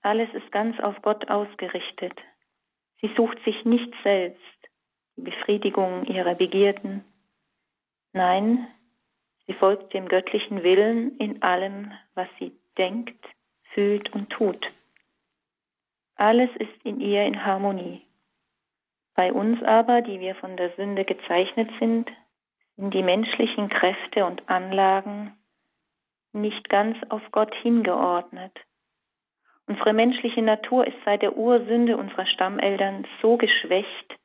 alles 0.00 0.32
ist 0.32 0.50
ganz 0.50 0.80
auf 0.80 1.02
Gott 1.02 1.28
ausgerichtet. 1.28 2.14
Sie 3.02 3.10
sucht 3.16 3.38
sich 3.44 3.66
nicht 3.66 3.92
selbst 4.02 4.40
die 5.16 5.22
Befriedigung 5.22 6.06
ihrer 6.06 6.36
Begierden. 6.36 7.04
Nein, 8.14 8.66
sie 9.46 9.52
folgt 9.52 9.92
dem 9.92 10.08
göttlichen 10.08 10.62
Willen 10.62 11.18
in 11.18 11.42
allem, 11.42 11.92
was 12.14 12.28
sie 12.38 12.52
denkt, 12.78 13.22
fühlt 13.78 14.12
und 14.12 14.28
tut. 14.30 14.66
Alles 16.16 16.50
ist 16.56 16.82
in 16.82 17.00
ihr 17.00 17.22
in 17.24 17.44
Harmonie. 17.44 18.02
Bei 19.14 19.32
uns 19.32 19.62
aber, 19.62 20.02
die 20.02 20.18
wir 20.18 20.34
von 20.34 20.56
der 20.56 20.74
Sünde 20.74 21.04
gezeichnet 21.04 21.70
sind, 21.78 22.10
sind 22.74 22.92
die 22.92 23.04
menschlichen 23.04 23.68
Kräfte 23.68 24.24
und 24.24 24.48
Anlagen 24.48 25.38
nicht 26.32 26.68
ganz 26.68 26.96
auf 27.08 27.22
Gott 27.30 27.54
hingeordnet. 27.54 28.52
Unsere 29.68 29.92
menschliche 29.92 30.42
Natur 30.42 30.84
ist 30.84 30.98
seit 31.04 31.22
der 31.22 31.36
Ursünde 31.36 31.96
unserer 31.96 32.26
Stammeltern 32.26 33.06
so 33.22 33.36
geschwächt, 33.36 34.18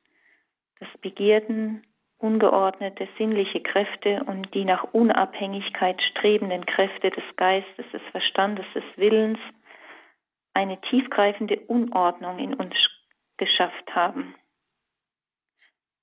dass 0.80 0.88
Begierden, 1.00 1.86
ungeordnete 2.18 3.08
sinnliche 3.18 3.60
Kräfte 3.60 4.24
und 4.24 4.52
die 4.54 4.64
nach 4.64 4.84
Unabhängigkeit 4.92 6.00
strebenden 6.02 6.64
Kräfte 6.66 7.10
des 7.10 7.24
Geistes, 7.36 7.84
des 7.92 8.02
Verstandes, 8.10 8.66
des 8.74 8.84
Willens 8.96 9.38
eine 10.54 10.80
tiefgreifende 10.82 11.58
Unordnung 11.66 12.38
in 12.38 12.54
uns 12.54 12.74
geschafft 13.36 13.94
haben. 13.94 14.34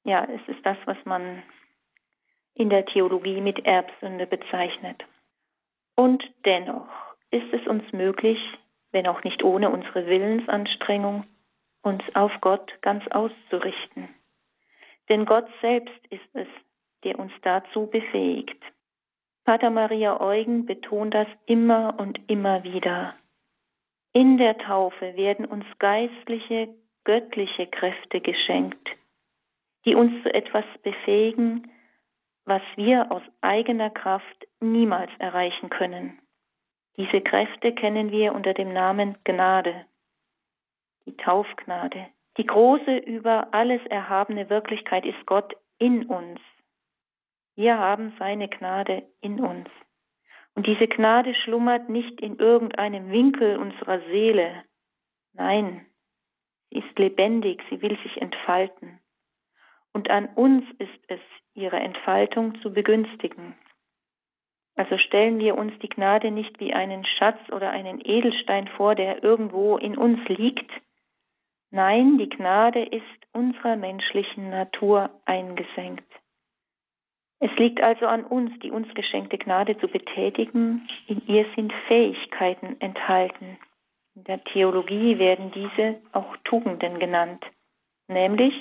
Ja, 0.04 0.26
es 0.26 0.42
ist 0.48 0.66
das, 0.66 0.78
was 0.86 0.98
man 1.06 1.44
in 2.54 2.70
der 2.70 2.86
Theologie 2.86 3.40
mit 3.40 3.66
Erbsünde 3.66 4.28
bezeichnet. 4.28 5.04
Und 5.96 6.24
dennoch 6.46 6.88
ist 7.30 7.54
es 7.54 7.66
uns 7.68 7.84
möglich, 7.94 8.40
wenn 8.92 9.08
auch 9.08 9.24
nicht 9.24 9.44
ohne 9.44 9.70
unsere 9.70 10.06
Willensanstrengung, 10.06 11.26
uns 11.82 12.04
auf 12.14 12.32
Gott 12.42 12.72
ganz 12.82 13.08
auszurichten. 13.08 14.10
Denn 15.10 15.26
Gott 15.26 15.48
selbst 15.62 16.06
ist 16.10 16.30
es, 16.34 16.48
der 17.04 17.20
uns 17.20 17.32
dazu 17.42 17.88
befähigt. 17.88 18.62
Pater 19.44 19.70
Maria 19.70 20.22
Eugen 20.22 20.66
betont 20.66 21.14
das 21.14 21.28
immer 21.46 22.00
und 22.00 22.20
immer 22.30 22.64
wieder. 22.64 23.16
In 24.14 24.38
der 24.38 24.58
Taufe 24.58 25.16
werden 25.16 25.46
uns 25.46 25.66
geistliche, 25.80 26.70
göttliche 27.06 27.68
Kräfte 27.68 28.22
geschenkt, 28.22 28.90
die 29.86 29.96
uns 29.96 30.22
zu 30.24 30.34
etwas 30.34 30.66
befähigen, 30.84 31.72
was 32.46 32.62
wir 32.76 33.12
aus 33.12 33.24
eigener 33.42 33.90
Kraft 33.90 34.48
niemals 34.60 35.12
erreichen 35.20 35.70
können. 35.70 36.20
Diese 36.98 37.22
Kräfte 37.22 37.74
kennen 37.74 38.12
wir 38.12 38.34
unter 38.34 38.54
dem 38.54 38.74
Namen 38.74 39.18
Gnade, 39.24 39.86
die 41.06 41.16
Taufgnade, 41.18 42.08
Die 42.38 42.46
große, 42.46 42.98
über 42.98 43.54
alles 43.54 43.86
erhabene 43.88 44.50
Wirklichkeit 44.50 45.06
ist 45.06 45.26
Gott 45.26 45.54
in 45.80 46.06
uns. 46.06 46.40
Wir 47.56 47.78
haben 47.78 48.14
seine 48.18 48.48
Gnade 48.48 49.04
in 49.20 49.40
uns. 49.42 49.68
Und 50.56 50.68
diese 50.68 50.88
Gnade 50.88 51.34
schlummert 51.36 51.90
nicht 51.90 52.20
in 52.22 52.38
irgendeinem 52.38 53.12
Winkel 53.12 53.58
unserer 53.58 54.00
Seele. 54.12 54.64
Nein, 55.34 55.86
sie 56.70 56.80
ist 56.80 57.00
lebendig, 57.00 57.62
sie 57.70 57.82
will 57.82 57.98
sich 58.04 58.22
entfalten. 58.22 59.00
Und 59.94 60.10
an 60.10 60.28
uns 60.36 60.66
ist 60.78 61.00
es, 61.08 61.20
ihre 61.54 61.80
Entfaltung 61.80 62.60
zu 62.62 62.74
begünstigen. 62.74 63.56
Also 64.76 64.98
stellen 64.98 65.38
wir 65.40 65.58
uns 65.58 65.78
die 65.80 65.90
Gnade 65.90 66.32
nicht 66.32 66.60
wie 66.60 66.74
einen 66.74 67.06
Schatz 67.06 67.40
oder 67.52 67.72
einen 67.72 68.00
Edelstein 68.04 68.68
vor, 68.70 68.96
der 68.96 69.24
irgendwo 69.24 69.78
in 69.78 69.98
uns 69.98 70.20
liegt. 70.30 70.72
Nein, 71.72 72.18
die 72.18 72.28
Gnade 72.28 72.84
ist 72.84 73.04
unserer 73.32 73.78
menschlichen 73.78 74.50
Natur 74.50 75.10
eingesenkt. 75.26 76.04
Es 77.40 77.52
liegt 77.58 77.82
also 77.82 78.06
an 78.06 78.26
uns, 78.26 78.52
die 78.60 78.72
uns 78.72 78.94
geschenkte 78.94 79.38
Gnade 79.38 79.78
zu 79.80 79.88
betätigen. 79.88 80.88
In 81.08 81.26
ihr 81.28 81.46
sind 81.56 81.74
Fähigkeiten 81.88 82.80
enthalten. 82.82 83.58
In 84.16 84.26
der 84.26 84.44
Theologie 84.44 85.18
werden 85.18 85.52
diese 85.52 86.02
auch 86.12 86.36
Tugenden 86.44 87.00
genannt, 87.00 87.44
nämlich 88.08 88.54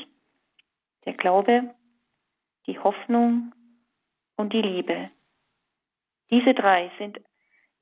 der 1.04 1.14
Glaube, 1.14 1.74
die 2.66 2.78
Hoffnung 2.78 3.52
und 4.36 4.52
die 4.52 4.62
Liebe. 4.62 5.10
Diese 6.30 6.54
drei 6.54 6.90
sind 6.98 7.20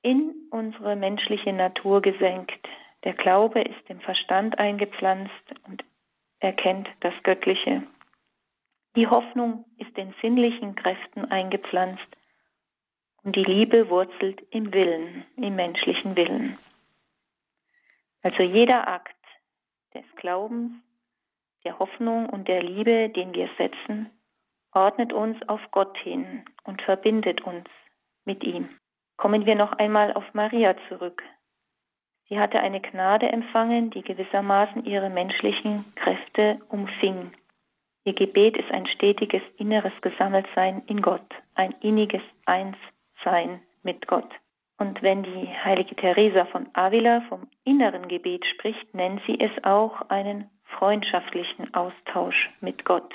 in 0.01 0.33
unsere 0.49 0.95
menschliche 0.95 1.53
Natur 1.53 2.01
gesenkt. 2.01 2.67
Der 3.03 3.13
Glaube 3.13 3.61
ist 3.61 3.89
im 3.89 4.01
Verstand 4.01 4.59
eingepflanzt 4.59 5.31
und 5.67 5.83
erkennt 6.39 6.87
das 6.99 7.13
Göttliche. 7.23 7.83
Die 8.95 9.07
Hoffnung 9.07 9.65
ist 9.77 9.95
den 9.95 10.13
sinnlichen 10.21 10.75
Kräften 10.75 11.25
eingepflanzt 11.25 12.07
und 13.23 13.35
die 13.35 13.43
Liebe 13.43 13.89
wurzelt 13.89 14.41
im 14.51 14.73
Willen, 14.73 15.25
im 15.37 15.55
menschlichen 15.55 16.15
Willen. 16.15 16.57
Also 18.21 18.43
jeder 18.43 18.87
Akt 18.87 19.15
des 19.93 20.03
Glaubens, 20.17 20.71
der 21.63 21.79
Hoffnung 21.79 22.27
und 22.29 22.47
der 22.47 22.63
Liebe, 22.63 23.09
den 23.09 23.33
wir 23.33 23.49
setzen, 23.57 24.09
ordnet 24.73 25.13
uns 25.13 25.37
auf 25.47 25.61
Gott 25.71 25.97
hin 25.99 26.45
und 26.63 26.81
verbindet 26.81 27.41
uns 27.41 27.67
mit 28.25 28.43
ihm. 28.43 28.69
Kommen 29.17 29.45
wir 29.45 29.55
noch 29.55 29.73
einmal 29.73 30.13
auf 30.13 30.33
Maria 30.33 30.75
zurück. 30.87 31.23
Sie 32.29 32.39
hatte 32.39 32.59
eine 32.59 32.79
Gnade 32.79 33.27
empfangen, 33.27 33.89
die 33.89 34.03
gewissermaßen 34.03 34.85
ihre 34.85 35.09
menschlichen 35.09 35.85
Kräfte 35.95 36.59
umfing 36.69 37.31
Ihr 38.05 38.13
Gebet 38.13 38.57
ist 38.57 38.71
ein 38.71 38.87
stetiges 38.87 39.43
inneres 39.57 39.93
Gesammeltsein 40.01 40.81
in 40.87 41.01
Gott, 41.01 41.29
ein 41.55 41.75
inniges 41.81 42.23
Einssein 42.45 43.61
mit 43.83 44.07
Gott. 44.07 44.29
Und 44.77 45.01
wenn 45.03 45.21
die 45.21 45.47
heilige 45.47 45.95
Teresa 45.95 46.45
von 46.45 46.69
Avila 46.73 47.21
vom 47.29 47.47
inneren 47.65 48.07
Gebet 48.07 48.45
spricht, 48.45 48.95
nennt 48.95 49.21
sie 49.27 49.39
es 49.39 49.51
auch 49.63 50.09
einen 50.09 50.49
freundschaftlichen 50.63 51.73
Austausch 51.73 52.49
mit 52.61 52.85
Gott. 52.85 53.13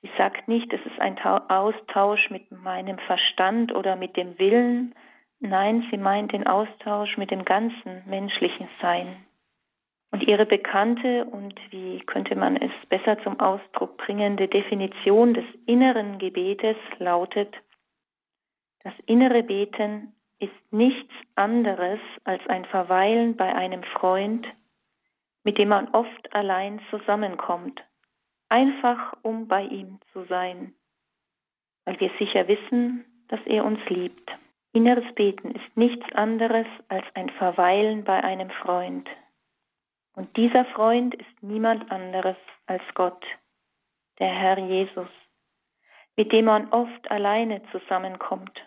Sie 0.00 0.10
sagt 0.16 0.46
nicht, 0.46 0.72
es 0.72 0.80
ist 0.86 1.00
ein 1.00 1.18
Austausch 1.18 2.30
mit 2.30 2.50
meinem 2.52 2.98
Verstand 3.00 3.74
oder 3.74 3.96
mit 3.96 4.16
dem 4.16 4.38
Willen, 4.38 4.94
nein, 5.40 5.86
sie 5.90 5.98
meint 5.98 6.32
den 6.32 6.46
Austausch 6.46 7.16
mit 7.16 7.30
dem 7.30 7.44
ganzen 7.44 8.02
menschlichen 8.06 8.68
Sein, 8.80 9.24
und 10.10 10.22
ihre 10.26 10.46
bekannte 10.46 11.26
und 11.26 11.54
wie 11.70 12.00
könnte 12.00 12.34
man 12.34 12.56
es 12.56 12.72
besser 12.88 13.22
zum 13.22 13.38
Ausdruck 13.40 13.98
bringende 13.98 14.48
Definition 14.48 15.34
des 15.34 15.44
inneren 15.66 16.18
Gebetes 16.18 16.76
lautet, 16.98 17.54
das 18.84 18.94
innere 19.06 19.42
Beten 19.42 20.14
ist 20.38 20.52
nichts 20.70 21.12
anderes 21.34 22.00
als 22.24 22.46
ein 22.48 22.64
Verweilen 22.66 23.36
bei 23.36 23.54
einem 23.54 23.82
Freund, 23.82 24.46
mit 25.44 25.58
dem 25.58 25.68
man 25.68 25.88
oft 25.88 26.34
allein 26.34 26.80
zusammenkommt, 26.90 27.82
einfach 28.48 29.14
um 29.22 29.48
bei 29.48 29.64
ihm 29.64 29.98
zu 30.12 30.24
sein, 30.24 30.74
weil 31.84 31.98
wir 32.00 32.10
sicher 32.18 32.48
wissen, 32.48 33.04
dass 33.28 33.40
er 33.46 33.64
uns 33.64 33.80
liebt. 33.88 34.30
Inneres 34.72 35.14
Beten 35.14 35.52
ist 35.52 35.76
nichts 35.76 36.04
anderes 36.12 36.66
als 36.88 37.04
ein 37.14 37.30
Verweilen 37.30 38.04
bei 38.04 38.22
einem 38.22 38.50
Freund, 38.50 39.08
und 40.18 40.36
dieser 40.36 40.64
Freund 40.64 41.14
ist 41.14 41.42
niemand 41.42 41.92
anderes 41.92 42.36
als 42.66 42.82
Gott, 42.94 43.24
der 44.18 44.28
Herr 44.28 44.58
Jesus, 44.58 45.08
mit 46.16 46.32
dem 46.32 46.46
man 46.46 46.72
oft 46.72 47.08
alleine 47.08 47.62
zusammenkommt. 47.70 48.60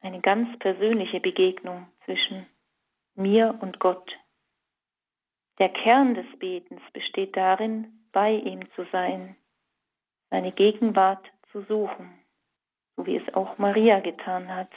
Eine 0.00 0.22
ganz 0.22 0.58
persönliche 0.58 1.20
Begegnung 1.20 1.86
zwischen 2.06 2.46
mir 3.14 3.58
und 3.60 3.78
Gott. 3.78 4.10
Der 5.58 5.68
Kern 5.68 6.14
des 6.14 6.38
Betens 6.38 6.80
besteht 6.94 7.36
darin, 7.36 8.06
bei 8.12 8.32
ihm 8.32 8.66
zu 8.72 8.86
sein, 8.90 9.36
seine 10.30 10.52
Gegenwart 10.52 11.30
zu 11.52 11.60
suchen, 11.64 12.18
so 12.96 13.04
wie 13.04 13.16
es 13.16 13.34
auch 13.34 13.58
Maria 13.58 14.00
getan 14.00 14.48
hat. 14.48 14.70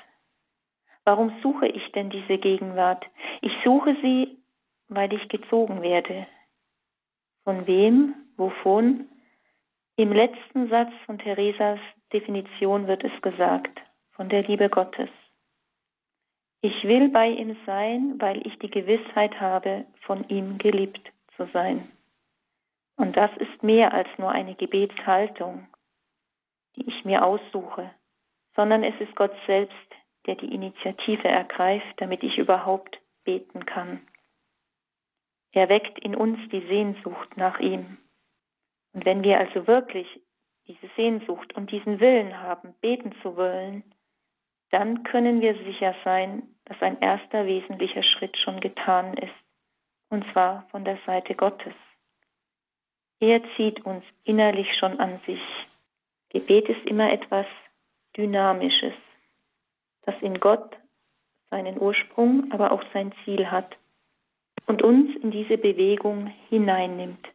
Warum 1.06 1.34
suche 1.42 1.68
ich 1.68 1.92
denn 1.92 2.10
diese 2.10 2.38
Gegenwart? 2.38 3.06
Ich 3.42 3.52
suche 3.64 3.96
sie, 4.02 4.38
weil 4.88 5.12
ich 5.14 5.28
gezogen 5.28 5.82
werde. 5.82 6.28
Von 7.44 7.68
wem, 7.68 8.16
wovon? 8.38 9.10
Im 9.98 10.12
letzten 10.12 10.70
Satz 10.70 10.92
von 11.06 11.20
Theresas 11.20 11.80
Definition 12.14 12.88
wird 12.88 13.04
es 13.04 13.22
gesagt, 13.22 13.82
von 14.12 14.30
der 14.30 14.44
Liebe 14.44 14.70
Gottes. 14.70 15.10
Ich 16.62 16.84
will 16.86 17.10
bei 17.10 17.30
ihm 17.30 17.58
sein, 17.66 18.16
weil 18.20 18.46
ich 18.48 18.58
die 18.60 18.70
Gewissheit 18.70 19.40
habe, 19.42 19.86
von 20.02 20.28
ihm 20.30 20.58
geliebt 20.58 21.12
zu 21.36 21.46
sein. 21.52 21.92
Und 22.96 23.18
das 23.18 23.32
ist 23.38 23.64
mehr 23.64 23.94
als 23.94 24.08
nur 24.18 24.32
eine 24.32 24.56
Gebetshaltung, 24.56 25.68
die 26.76 26.88
ich 26.88 27.04
mir 27.04 27.26
aussuche, 27.26 27.92
sondern 28.56 28.84
es 28.84 29.00
ist 29.02 29.16
Gott 29.16 29.34
selbst, 29.46 29.76
der 30.26 30.36
die 30.36 30.54
Initiative 30.54 31.28
ergreift, 31.28 31.94
damit 31.98 32.24
ich 32.24 32.38
überhaupt 32.38 33.00
beten 33.24 33.66
kann. 33.66 34.02
Er 35.52 35.70
weckt 35.70 36.00
in 36.00 36.16
uns 36.16 36.40
die 36.50 36.66
Sehnsucht 36.68 37.38
nach 37.38 37.60
ihm. 37.60 37.98
Und 38.94 39.06
wenn 39.06 39.24
wir 39.24 39.40
also 39.40 39.68
wirklich 39.68 40.08
diese 40.68 40.88
Sehnsucht 40.96 41.54
und 41.56 41.72
diesen 41.72 42.00
Willen 42.00 42.40
haben, 42.40 42.74
beten 42.82 43.14
zu 43.22 43.36
wollen, 43.36 43.84
dann 44.72 45.04
können 45.04 45.42
wir 45.42 45.56
sicher 45.56 45.94
sein, 46.04 46.44
dass 46.66 46.82
ein 46.82 47.00
erster 47.00 47.46
wesentlicher 47.46 48.02
Schritt 48.02 48.36
schon 48.38 48.60
getan 48.60 49.16
ist, 49.18 49.34
und 50.10 50.26
zwar 50.32 50.68
von 50.72 50.86
der 50.86 50.98
Seite 51.06 51.36
Gottes. 51.36 51.76
Er 53.20 53.42
zieht 53.56 53.86
uns 53.86 54.04
innerlich 54.24 54.68
schon 54.80 55.00
an 55.00 55.20
sich. 55.26 55.42
Gebet 56.30 56.68
ist 56.70 56.86
immer 56.88 57.12
etwas 57.12 57.46
Dynamisches, 58.18 58.96
das 60.06 60.16
in 60.22 60.40
Gott 60.40 60.76
seinen 61.50 61.80
Ursprung, 61.80 62.52
aber 62.52 62.72
auch 62.72 62.84
sein 62.94 63.14
Ziel 63.24 63.50
hat 63.50 63.78
und 64.68 64.82
uns 64.82 65.16
in 65.18 65.32
diese 65.32 65.58
Bewegung 65.58 66.28
hineinnimmt. 66.50 67.28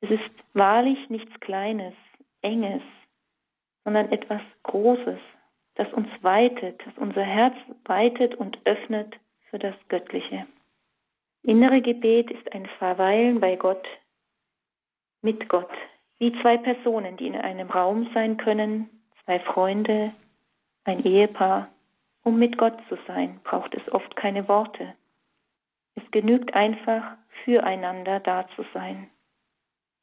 Es 0.00 0.10
ist 0.10 0.30
wahrlich 0.52 1.08
nichts 1.08 1.32
Kleines, 1.40 1.94
Enges, 2.42 2.82
sondern 3.84 4.12
etwas 4.12 4.42
Großes, 4.64 5.18
das 5.74 5.92
uns 5.92 6.08
weitet, 6.22 6.80
das 6.84 6.96
unser 6.98 7.22
Herz 7.22 7.54
weitet 7.84 8.34
und 8.34 8.58
öffnet 8.64 9.16
für 9.50 9.58
das 9.58 9.74
Göttliche. 9.88 10.46
Innere 11.42 11.80
Gebet 11.80 12.30
ist 12.30 12.52
ein 12.52 12.66
Verweilen 12.78 13.40
bei 13.40 13.56
Gott, 13.56 13.86
mit 15.22 15.48
Gott, 15.48 15.70
wie 16.18 16.32
zwei 16.42 16.58
Personen, 16.58 17.16
die 17.16 17.26
in 17.26 17.36
einem 17.36 17.70
Raum 17.70 18.10
sein 18.12 18.36
können, 18.36 18.90
zwei 19.24 19.40
Freunde, 19.40 20.12
ein 20.84 21.04
Ehepaar. 21.04 21.68
Um 22.28 22.38
mit 22.38 22.58
Gott 22.58 22.76
zu 22.90 22.98
sein, 23.06 23.40
braucht 23.42 23.74
es 23.74 23.90
oft 23.90 24.14
keine 24.14 24.48
Worte. 24.48 24.94
Es 25.94 26.02
genügt 26.10 26.52
einfach, 26.52 27.16
füreinander 27.42 28.20
da 28.20 28.46
zu 28.54 28.66
sein. 28.74 29.08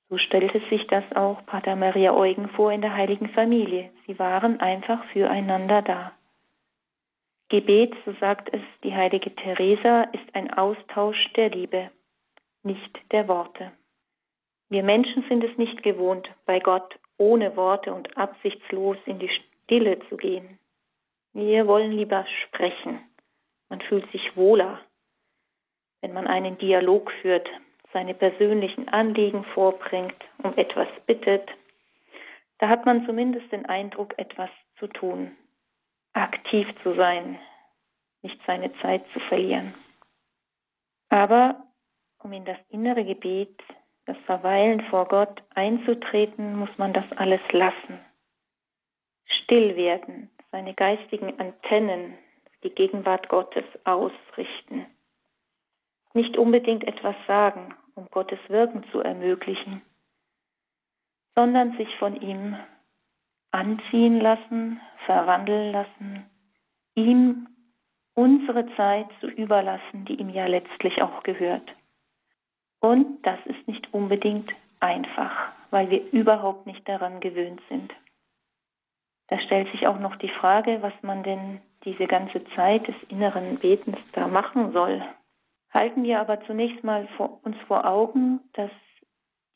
So 0.10 0.18
stellte 0.18 0.60
sich 0.72 0.88
das 0.88 1.04
auch 1.16 1.46
Pater 1.46 1.76
Maria 1.76 2.16
Eugen 2.16 2.50
vor 2.50 2.72
in 2.72 2.82
der 2.82 2.96
heiligen 2.96 3.30
Familie. 3.30 3.92
Sie 4.08 4.18
waren 4.18 4.60
einfach 4.60 5.06
füreinander 5.14 5.84
da. 5.84 6.14
Gebet, 7.50 7.94
so 8.06 8.14
sagt 8.14 8.52
es 8.52 8.64
die 8.84 8.96
heilige 8.96 9.36
Teresa, 9.36 10.06
ist 10.06 10.34
ein 10.34 10.52
Austausch 10.52 11.32
der 11.36 11.52
Liebe, 11.52 11.92
nicht 12.64 13.00
der 13.12 13.28
Worte. 13.28 13.72
Wir 14.70 14.82
Menschen 14.82 15.24
sind 15.30 15.44
es 15.44 15.56
nicht 15.60 15.84
gewohnt, 15.84 16.28
bei 16.48 16.60
Gott 16.60 16.98
ohne 17.20 17.56
Worte 17.56 17.94
und 17.94 18.18
absichtslos 18.18 18.98
in 19.06 19.20
die 19.20 19.30
Stille 19.30 20.00
zu 20.10 20.18
gehen. 20.18 20.58
Wir 21.36 21.68
wollen 21.68 21.92
lieber 21.92 22.26
sprechen. 22.46 23.02
Man 23.68 23.82
fühlt 23.82 24.10
sich 24.14 24.38
wohler, 24.38 24.80
wenn 26.00 26.14
man 26.14 26.28
einen 26.28 26.58
Dialog 26.58 27.12
führt, 27.22 27.46
seine 27.92 28.14
persönlichen 28.14 28.88
Anliegen 28.88 29.44
vorbringt, 29.54 30.16
um 30.42 30.58
etwas 30.58 30.88
bittet, 31.06 31.50
da 32.60 32.70
hat 32.70 32.86
man 32.86 33.06
zumindest 33.06 33.52
den 33.52 33.66
Eindruck, 33.66 34.18
etwas 34.18 34.50
zu 34.80 34.88
tun, 34.88 35.36
aktiv 36.14 36.68
zu 36.84 36.96
sein, 36.96 37.38
nicht 38.22 38.40
seine 38.48 38.72
Zeit 38.80 39.04
zu 39.12 39.20
verlieren. 39.20 39.74
Aber 41.10 41.66
um 42.20 42.32
in 42.32 42.46
das 42.46 42.58
innere 42.70 43.04
Gebet, 43.04 43.62
das 44.06 44.18
Verweilen 44.26 44.80
vor 44.90 45.06
Gott 45.10 45.44
einzutreten, 45.54 46.56
muss 46.56 46.70
man 46.78 46.94
das 46.94 47.06
alles 47.18 47.42
lassen. 47.52 48.00
Still 49.44 49.76
werden, 49.76 50.30
seine 50.56 50.74
geistigen 50.74 51.38
Antennen 51.38 52.14
die 52.64 52.70
Gegenwart 52.70 53.28
Gottes 53.28 53.66
ausrichten. 53.84 54.86
Nicht 56.14 56.38
unbedingt 56.38 56.86
etwas 56.88 57.18
sagen, 57.28 57.76
um 57.94 58.08
Gottes 58.10 58.40
Wirken 58.48 58.86
zu 58.90 59.02
ermöglichen, 59.02 59.82
sondern 61.36 61.76
sich 61.76 61.94
von 61.98 62.22
ihm 62.22 62.56
anziehen 63.52 64.22
lassen, 64.22 64.80
verwandeln 65.06 65.74
lassen, 65.74 66.26
ihm 66.96 67.50
unsere 68.14 68.66
Zeit 68.78 69.08
zu 69.20 69.28
überlassen, 69.28 70.06
die 70.06 70.16
ihm 70.16 70.30
ja 70.30 70.46
letztlich 70.46 71.02
auch 71.02 71.22
gehört. 71.24 71.70
Und 72.80 73.22
das 73.24 73.40
ist 73.44 73.68
nicht 73.68 73.94
unbedingt 73.94 74.50
einfach, 74.80 75.52
weil 75.70 75.90
wir 75.90 76.14
überhaupt 76.14 76.66
nicht 76.66 76.88
daran 76.88 77.20
gewöhnt 77.20 77.62
sind. 77.68 77.92
Da 79.28 79.40
stellt 79.40 79.72
sich 79.72 79.88
auch 79.88 80.00
noch 80.00 80.16
die 80.18 80.30
Frage, 80.30 80.82
was 80.82 80.94
man 81.02 81.24
denn 81.24 81.62
diese 81.84 82.08
ganze 82.08 82.44
Zeit 82.56 82.88
des 82.88 82.96
inneren 83.10 83.58
Betens 83.58 83.98
da 84.14 84.28
machen 84.28 84.72
soll. 84.72 85.04
Halten 85.72 86.04
wir 86.04 86.20
aber 86.20 86.42
zunächst 86.46 86.84
mal 86.84 87.08
vor, 87.18 87.40
uns 87.44 87.58
vor 87.68 87.86
Augen, 87.86 88.40
dass 88.54 88.72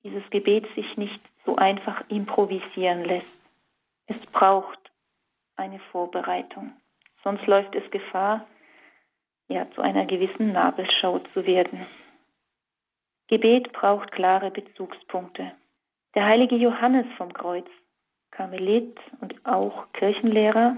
dieses 0.04 0.28
Gebet 0.30 0.68
sich 0.76 0.98
nicht 0.98 1.20
so 1.46 1.56
einfach 1.56 2.04
improvisieren 2.10 3.04
lässt. 3.06 3.26
Es 4.08 4.18
braucht 4.32 4.80
eine 5.56 5.80
Vorbereitung. 5.92 6.74
Sonst 7.24 7.46
läuft 7.48 7.76
es 7.76 7.90
Gefahr, 7.92 8.46
ja, 9.50 9.70
zu 9.72 9.82
einer 9.82 10.06
gewissen 10.06 10.52
Nabelschau 10.54 11.20
zu 11.34 11.46
werden. 11.46 11.86
Gebet 13.28 13.72
braucht 13.74 14.12
klare 14.12 14.52
Bezugspunkte. 14.52 15.52
Der 16.16 16.26
heilige 16.26 16.56
Johannes 16.56 17.06
vom 17.18 17.32
Kreuz, 17.34 17.68
Karmelit 18.32 18.98
und 19.22 19.46
auch 19.46 19.92
Kirchenlehrer, 19.94 20.78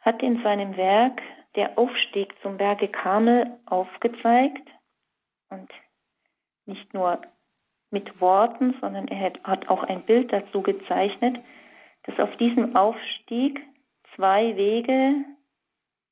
hat 0.00 0.22
in 0.22 0.42
seinem 0.42 0.76
Werk 0.76 1.20
Der 1.54 1.78
Aufstieg 1.78 2.34
zum 2.40 2.56
Berge 2.56 2.88
Karmel 2.88 3.58
aufgezeigt 3.66 4.66
und 5.50 5.70
nicht 6.64 6.94
nur 6.94 7.20
mit 7.90 8.20
Worten, 8.20 8.74
sondern 8.80 9.06
er 9.08 9.32
hat 9.44 9.68
auch 9.68 9.82
ein 9.84 10.02
Bild 10.02 10.32
dazu 10.32 10.62
gezeichnet, 10.62 11.38
dass 12.04 12.18
auf 12.18 12.34
diesem 12.38 12.74
Aufstieg 12.74 13.60
zwei 14.16 14.56
Wege 14.56 15.24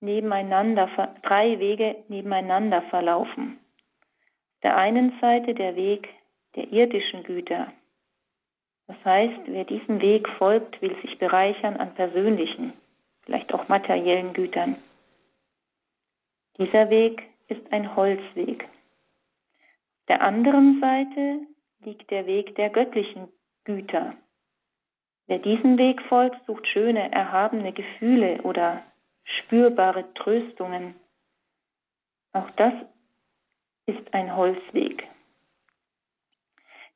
nebeneinander, 0.00 0.88
drei 1.22 1.58
Wege 1.58 2.04
nebeneinander 2.08 2.82
verlaufen. 2.82 3.58
Auf 4.54 4.60
der 4.62 4.76
einen 4.76 5.18
Seite 5.20 5.54
der 5.54 5.74
Weg 5.74 6.08
der 6.54 6.70
irdischen 6.70 7.22
Güter. 7.22 7.72
Das 8.90 9.04
heißt, 9.04 9.42
wer 9.46 9.64
diesem 9.64 10.00
Weg 10.00 10.28
folgt, 10.30 10.82
will 10.82 11.00
sich 11.02 11.16
bereichern 11.20 11.76
an 11.76 11.94
persönlichen, 11.94 12.72
vielleicht 13.22 13.54
auch 13.54 13.68
materiellen 13.68 14.32
Gütern. 14.32 14.82
Dieser 16.58 16.90
Weg 16.90 17.22
ist 17.46 17.72
ein 17.72 17.94
Holzweg. 17.94 18.64
Auf 18.64 20.06
der 20.08 20.22
anderen 20.22 20.80
Seite 20.80 21.38
liegt 21.84 22.10
der 22.10 22.26
Weg 22.26 22.56
der 22.56 22.70
göttlichen 22.70 23.28
Güter. 23.62 24.14
Wer 25.28 25.38
diesem 25.38 25.78
Weg 25.78 26.02
folgt, 26.08 26.44
sucht 26.46 26.66
schöne, 26.66 27.12
erhabene 27.12 27.72
Gefühle 27.72 28.42
oder 28.42 28.82
spürbare 29.22 30.12
Tröstungen. 30.14 30.96
Auch 32.32 32.50
das 32.56 32.72
ist 33.86 34.12
ein 34.12 34.34
Holzweg. 34.34 35.06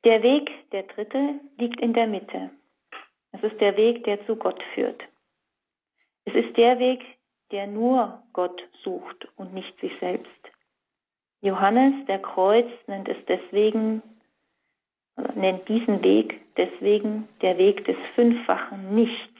Der 0.05 0.21
Weg, 0.21 0.51
der 0.71 0.83
dritte, 0.83 1.39
liegt 1.57 1.81
in 1.81 1.93
der 1.93 2.05
Mitte. 2.05 2.51
Es 3.31 3.41
ist 3.41 3.59
der 3.59 3.75
Weg, 3.75 4.03
der 4.03 4.23
zu 4.27 4.35
Gott 4.35 4.61
führt. 4.75 5.01
Es 6.25 6.35
ist 6.35 6.55
der 6.57 6.77
Weg, 6.77 7.03
der 7.51 7.65
nur 7.65 8.21
Gott 8.31 8.61
sucht 8.83 9.27
und 9.35 9.53
nicht 9.53 9.79
sich 9.79 9.91
selbst. 9.99 10.29
Johannes, 11.41 12.05
der 12.05 12.19
Kreuz, 12.19 12.67
nennt 12.85 13.09
es 13.09 13.17
deswegen, 13.27 14.03
nennt 15.33 15.67
diesen 15.67 16.03
Weg 16.03 16.39
deswegen 16.55 17.27
der 17.41 17.57
Weg 17.57 17.83
des 17.85 17.97
fünffachen 18.13 18.93
Nichts. 18.93 19.34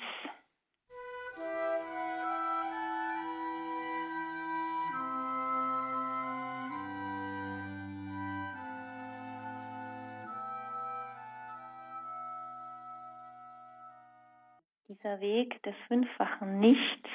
Dieser 15.05 15.21
Weg 15.21 15.61
des 15.61 15.75
fünffachen 15.87 16.59
Nichts, 16.59 17.09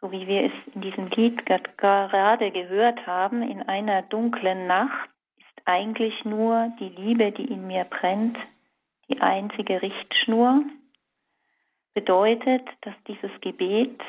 so 0.00 0.10
wie 0.10 0.26
wir 0.26 0.44
es 0.44 0.74
in 0.74 0.80
diesem 0.80 1.08
Lied 1.08 1.44
gerade 1.44 2.50
gehört 2.50 3.06
haben, 3.06 3.42
in 3.42 3.60
einer 3.60 4.00
dunklen 4.00 4.66
Nacht, 4.66 5.10
ist 5.36 5.62
eigentlich 5.66 6.24
nur 6.24 6.72
die 6.80 6.88
Liebe, 6.88 7.32
die 7.32 7.44
in 7.44 7.66
mir 7.66 7.84
brennt, 7.84 8.38
die 9.10 9.20
einzige 9.20 9.82
Richtschnur, 9.82 10.62
bedeutet, 11.92 12.66
dass 12.80 12.94
dieses 13.08 13.30
Gebet, 13.42 14.00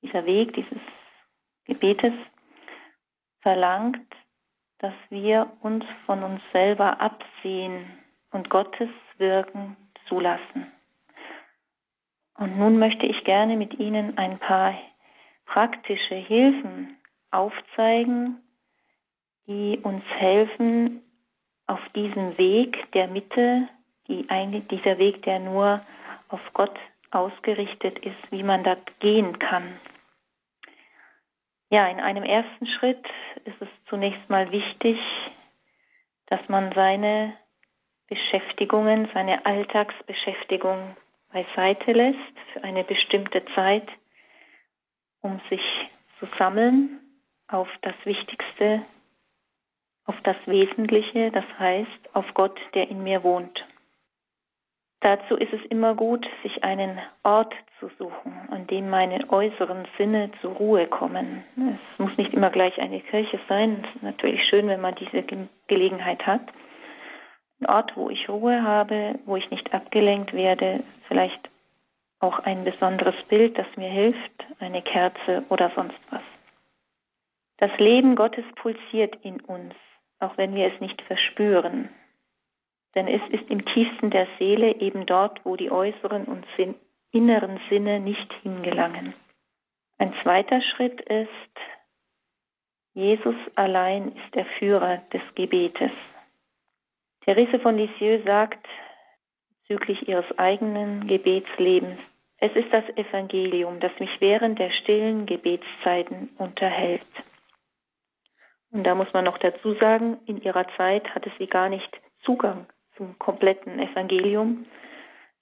dieser 0.00 0.24
Weg 0.24 0.54
dieses 0.54 0.80
Gebetes 1.66 2.14
verlangt, 3.42 4.08
dass 4.78 4.94
wir 5.10 5.52
uns 5.60 5.84
von 6.06 6.22
uns 6.22 6.40
selber 6.50 6.98
absehen 6.98 7.84
und 8.30 8.48
Gottes 8.48 8.88
Wirken 9.18 9.76
zulassen. 10.08 10.73
Und 12.36 12.58
nun 12.58 12.78
möchte 12.78 13.06
ich 13.06 13.24
gerne 13.24 13.56
mit 13.56 13.78
Ihnen 13.78 14.18
ein 14.18 14.38
paar 14.38 14.74
praktische 15.46 16.16
Hilfen 16.16 16.96
aufzeigen, 17.30 18.42
die 19.46 19.78
uns 19.82 20.04
helfen, 20.06 21.02
auf 21.66 21.80
diesem 21.94 22.36
Weg 22.36 22.90
der 22.92 23.08
Mitte, 23.08 23.68
die 24.08 24.28
eigentlich 24.28 24.66
dieser 24.68 24.98
Weg, 24.98 25.22
der 25.22 25.38
nur 25.38 25.80
auf 26.28 26.40
Gott 26.52 26.76
ausgerichtet 27.10 27.98
ist, 28.00 28.30
wie 28.30 28.42
man 28.42 28.64
da 28.64 28.76
gehen 28.98 29.38
kann. 29.38 29.78
Ja, 31.70 31.88
in 31.88 32.00
einem 32.00 32.24
ersten 32.24 32.66
Schritt 32.66 33.04
ist 33.44 33.60
es 33.60 33.68
zunächst 33.88 34.28
mal 34.28 34.50
wichtig, 34.50 34.98
dass 36.26 36.40
man 36.48 36.72
seine 36.72 37.34
Beschäftigungen, 38.08 39.08
seine 39.14 39.46
Alltagsbeschäftigung 39.46 40.96
beiseite 41.34 41.92
lässt 41.92 42.38
für 42.52 42.62
eine 42.62 42.84
bestimmte 42.84 43.44
Zeit, 43.56 43.88
um 45.20 45.40
sich 45.50 45.60
zu 46.20 46.28
sammeln 46.38 47.00
auf 47.48 47.68
das 47.82 47.94
Wichtigste, 48.04 48.82
auf 50.06 50.14
das 50.22 50.36
Wesentliche, 50.46 51.32
das 51.32 51.44
heißt 51.58 52.14
auf 52.14 52.24
Gott, 52.34 52.58
der 52.74 52.88
in 52.88 53.02
mir 53.02 53.24
wohnt. 53.24 53.66
Dazu 55.00 55.34
ist 55.36 55.52
es 55.52 55.60
immer 55.70 55.94
gut, 55.94 56.24
sich 56.42 56.62
einen 56.62 56.98
Ort 57.24 57.52
zu 57.80 57.90
suchen, 57.98 58.48
an 58.50 58.66
dem 58.68 58.88
meine 58.88 59.28
äußeren 59.28 59.86
Sinne 59.98 60.30
zur 60.40 60.52
Ruhe 60.52 60.86
kommen. 60.86 61.44
Es 61.56 61.98
muss 61.98 62.16
nicht 62.16 62.32
immer 62.32 62.50
gleich 62.50 62.78
eine 62.80 63.00
Kirche 63.00 63.40
sein. 63.48 63.84
Es 63.84 63.96
ist 63.96 64.02
natürlich 64.02 64.42
schön, 64.48 64.68
wenn 64.68 64.80
man 64.80 64.94
diese 64.94 65.24
Gelegenheit 65.66 66.24
hat. 66.26 66.42
Ein 67.60 67.66
Ort, 67.66 67.96
wo 67.96 68.10
ich 68.10 68.28
Ruhe 68.28 68.62
habe, 68.62 69.18
wo 69.26 69.36
ich 69.36 69.50
nicht 69.50 69.72
abgelenkt 69.72 70.32
werde, 70.32 70.82
vielleicht 71.08 71.48
auch 72.20 72.38
ein 72.40 72.64
besonderes 72.64 73.14
Bild, 73.28 73.56
das 73.58 73.66
mir 73.76 73.90
hilft, 73.90 74.44
eine 74.58 74.82
Kerze 74.82 75.44
oder 75.50 75.70
sonst 75.74 75.98
was. 76.10 76.22
Das 77.58 77.70
Leben 77.78 78.16
Gottes 78.16 78.44
pulsiert 78.56 79.16
in 79.22 79.40
uns, 79.42 79.74
auch 80.18 80.36
wenn 80.36 80.54
wir 80.54 80.72
es 80.72 80.80
nicht 80.80 81.00
verspüren. 81.02 81.88
Denn 82.94 83.08
es 83.08 83.22
ist 83.30 83.48
im 83.50 83.64
tiefsten 83.66 84.10
der 84.10 84.26
Seele 84.38 84.76
eben 84.80 85.06
dort, 85.06 85.44
wo 85.44 85.56
die 85.56 85.70
äußeren 85.70 86.24
und 86.24 86.46
inneren 87.12 87.60
Sinne 87.68 88.00
nicht 88.00 88.32
hingelangen. 88.42 89.14
Ein 89.98 90.14
zweiter 90.22 90.60
Schritt 90.60 91.00
ist, 91.02 91.30
Jesus 92.94 93.36
allein 93.56 94.08
ist 94.08 94.34
der 94.34 94.46
Führer 94.58 94.98
des 95.12 95.22
Gebetes. 95.34 95.92
Therese 97.24 97.58
von 97.60 97.76
Lisieux 97.76 98.22
sagt 98.24 98.66
bezüglich 99.60 100.08
ihres 100.08 100.26
eigenen 100.38 101.06
Gebetslebens, 101.06 101.98
es 102.38 102.54
ist 102.54 102.70
das 102.72 102.84
Evangelium, 102.96 103.80
das 103.80 103.92
mich 103.98 104.10
während 104.20 104.58
der 104.58 104.70
stillen 104.70 105.24
Gebetszeiten 105.24 106.30
unterhält. 106.36 107.06
Und 108.70 108.84
da 108.84 108.94
muss 108.94 109.10
man 109.14 109.24
noch 109.24 109.38
dazu 109.38 109.74
sagen, 109.74 110.18
in 110.26 110.42
ihrer 110.42 110.66
Zeit 110.76 111.08
hatte 111.14 111.32
sie 111.38 111.46
gar 111.46 111.68
nicht 111.68 111.88
Zugang 112.22 112.66
zum 112.96 113.18
kompletten 113.18 113.78
Evangelium, 113.78 114.66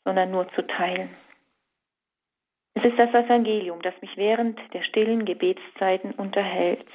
sondern 0.05 0.31
nur 0.31 0.49
zu 0.53 0.63
Teilen. 0.67 1.11
Es 2.75 2.85
ist 2.85 2.99
das 2.99 3.11
Evangelium, 3.11 3.83
das 3.83 3.95
mich 4.01 4.17
während 4.17 4.59
der 4.73 4.83
stillen 4.83 5.25
Gebetszeiten 5.25 6.13
unterhält. 6.13 6.87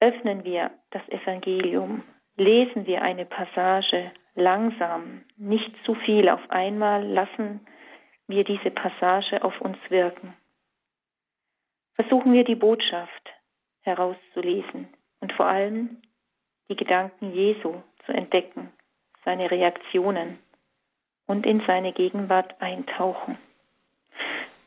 Öffnen 0.00 0.44
wir 0.44 0.70
das 0.90 1.06
Evangelium, 1.08 2.02
lesen 2.36 2.86
wir 2.86 3.02
eine 3.02 3.24
Passage 3.24 4.12
langsam, 4.34 5.24
nicht 5.36 5.72
zu 5.84 5.94
viel 5.94 6.28
auf 6.28 6.50
einmal, 6.50 7.04
lassen 7.04 7.66
wir 8.28 8.44
diese 8.44 8.70
Passage 8.70 9.42
auf 9.42 9.60
uns 9.60 9.78
wirken. 9.88 10.34
Versuchen 11.94 12.32
wir 12.32 12.44
die 12.44 12.54
Botschaft 12.54 13.32
herauszulesen 13.82 14.88
und 15.20 15.32
vor 15.32 15.46
allem 15.46 16.02
die 16.68 16.76
Gedanken 16.76 17.32
Jesu 17.32 17.76
zu 18.04 18.12
entdecken, 18.12 18.72
seine 19.24 19.50
Reaktionen 19.50 20.38
und 21.26 21.46
in 21.46 21.62
seine 21.66 21.92
Gegenwart 21.92 22.60
eintauchen. 22.60 23.38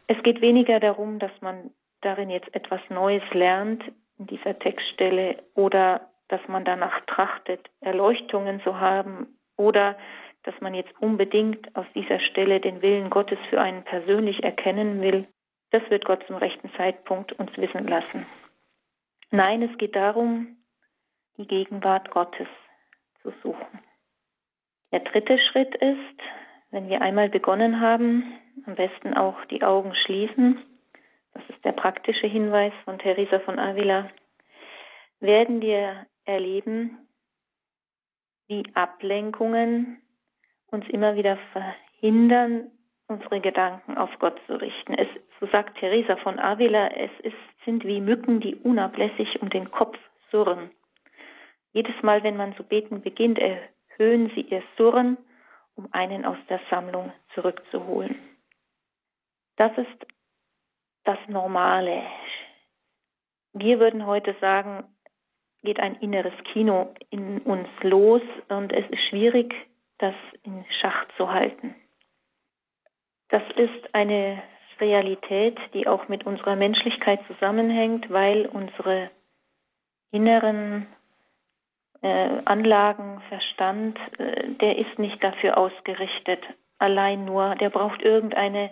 Es 0.07 0.21
geht 0.23 0.41
weniger 0.41 0.79
darum, 0.79 1.19
dass 1.19 1.31
man 1.41 1.71
darin 2.01 2.29
jetzt 2.29 2.53
etwas 2.55 2.81
Neues 2.89 3.23
lernt 3.33 3.83
in 4.17 4.27
dieser 4.27 4.57
Textstelle 4.57 5.43
oder 5.53 6.09
dass 6.29 6.41
man 6.47 6.63
danach 6.63 7.01
trachtet, 7.05 7.69
Erleuchtungen 7.81 8.61
zu 8.61 8.79
haben 8.79 9.37
oder 9.57 9.97
dass 10.43 10.55
man 10.61 10.73
jetzt 10.73 10.93
unbedingt 11.01 11.75
aus 11.75 11.85
dieser 11.93 12.19
Stelle 12.19 12.61
den 12.61 12.81
Willen 12.81 13.09
Gottes 13.09 13.39
für 13.49 13.59
einen 13.59 13.83
persönlich 13.83 14.43
erkennen 14.43 15.01
will. 15.01 15.27
Das 15.71 15.87
wird 15.89 16.05
Gott 16.05 16.23
zum 16.27 16.37
rechten 16.37 16.71
Zeitpunkt 16.77 17.33
uns 17.33 17.55
wissen 17.57 17.87
lassen. 17.87 18.25
Nein, 19.31 19.61
es 19.61 19.77
geht 19.77 19.95
darum, 19.95 20.57
die 21.37 21.45
Gegenwart 21.45 22.09
Gottes 22.11 22.47
zu 23.21 23.31
suchen. 23.43 23.79
Der 24.91 25.01
dritte 25.01 25.37
Schritt 25.37 25.75
ist, 25.75 26.19
wenn 26.71 26.89
wir 26.89 27.01
einmal 27.01 27.29
begonnen 27.29 27.79
haben, 27.79 28.33
am 28.65 28.75
besten 28.75 29.13
auch 29.13 29.43
die 29.45 29.63
Augen 29.63 29.93
schließen. 29.95 30.59
Das 31.33 31.43
ist 31.49 31.63
der 31.63 31.73
praktische 31.73 32.27
Hinweis 32.27 32.73
von 32.85 32.97
Teresa 32.97 33.39
von 33.39 33.59
Avila. 33.59 34.09
Werden 35.19 35.61
wir 35.61 36.07
erleben, 36.25 37.07
wie 38.47 38.63
Ablenkungen 38.73 40.01
uns 40.67 40.87
immer 40.89 41.15
wieder 41.15 41.37
verhindern, 41.53 42.71
unsere 43.07 43.41
Gedanken 43.41 43.97
auf 43.97 44.09
Gott 44.19 44.39
zu 44.45 44.59
richten. 44.59 44.93
Es, 44.93 45.07
so 45.39 45.47
sagt 45.47 45.77
Teresa 45.79 46.15
von 46.17 46.39
Avila, 46.39 46.87
es 46.89 47.11
ist, 47.23 47.35
sind 47.65 47.83
wie 47.83 48.01
Mücken, 48.01 48.39
die 48.39 48.55
unablässig 48.55 49.41
um 49.41 49.49
den 49.49 49.71
Kopf 49.71 49.97
surren. 50.31 50.69
Jedes 51.71 52.01
Mal, 52.01 52.23
wenn 52.23 52.37
man 52.37 52.55
zu 52.55 52.63
beten 52.63 53.01
beginnt, 53.01 53.39
erhöhen 53.39 54.31
sie 54.35 54.41
ihr 54.41 54.63
Surren, 54.77 55.17
um 55.75 55.87
einen 55.91 56.25
aus 56.25 56.37
der 56.49 56.59
Sammlung 56.69 57.11
zurückzuholen. 57.33 58.19
Das 59.55 59.77
ist 59.77 60.07
das 61.03 61.17
Normale. 61.27 62.03
Wir 63.53 63.79
würden 63.79 64.05
heute 64.05 64.35
sagen, 64.39 64.83
geht 65.63 65.79
ein 65.79 65.95
inneres 65.95 66.33
Kino 66.51 66.93
in 67.09 67.39
uns 67.39 67.67
los 67.81 68.21
und 68.47 68.71
es 68.71 68.89
ist 68.89 69.03
schwierig, 69.09 69.53
das 69.97 70.15
in 70.43 70.65
Schach 70.81 71.05
zu 71.17 71.31
halten. 71.31 71.75
Das 73.29 73.43
ist 73.55 73.93
eine 73.93 74.41
Realität, 74.79 75.57
die 75.73 75.87
auch 75.87 76.07
mit 76.07 76.25
unserer 76.25 76.55
Menschlichkeit 76.55 77.19
zusammenhängt, 77.27 78.09
weil 78.09 78.45
unsere 78.45 79.11
inneren 80.11 80.87
äh, 82.01 82.41
Anlagen, 82.45 83.21
Verstand, 83.27 83.99
äh, 84.17 84.47
der 84.61 84.77
ist 84.77 84.97
nicht 84.97 85.21
dafür 85.21 85.57
ausgerichtet, 85.57 86.41
allein 86.77 87.25
nur, 87.25 87.55
der 87.55 87.69
braucht 87.69 88.01
irgendeine 88.01 88.71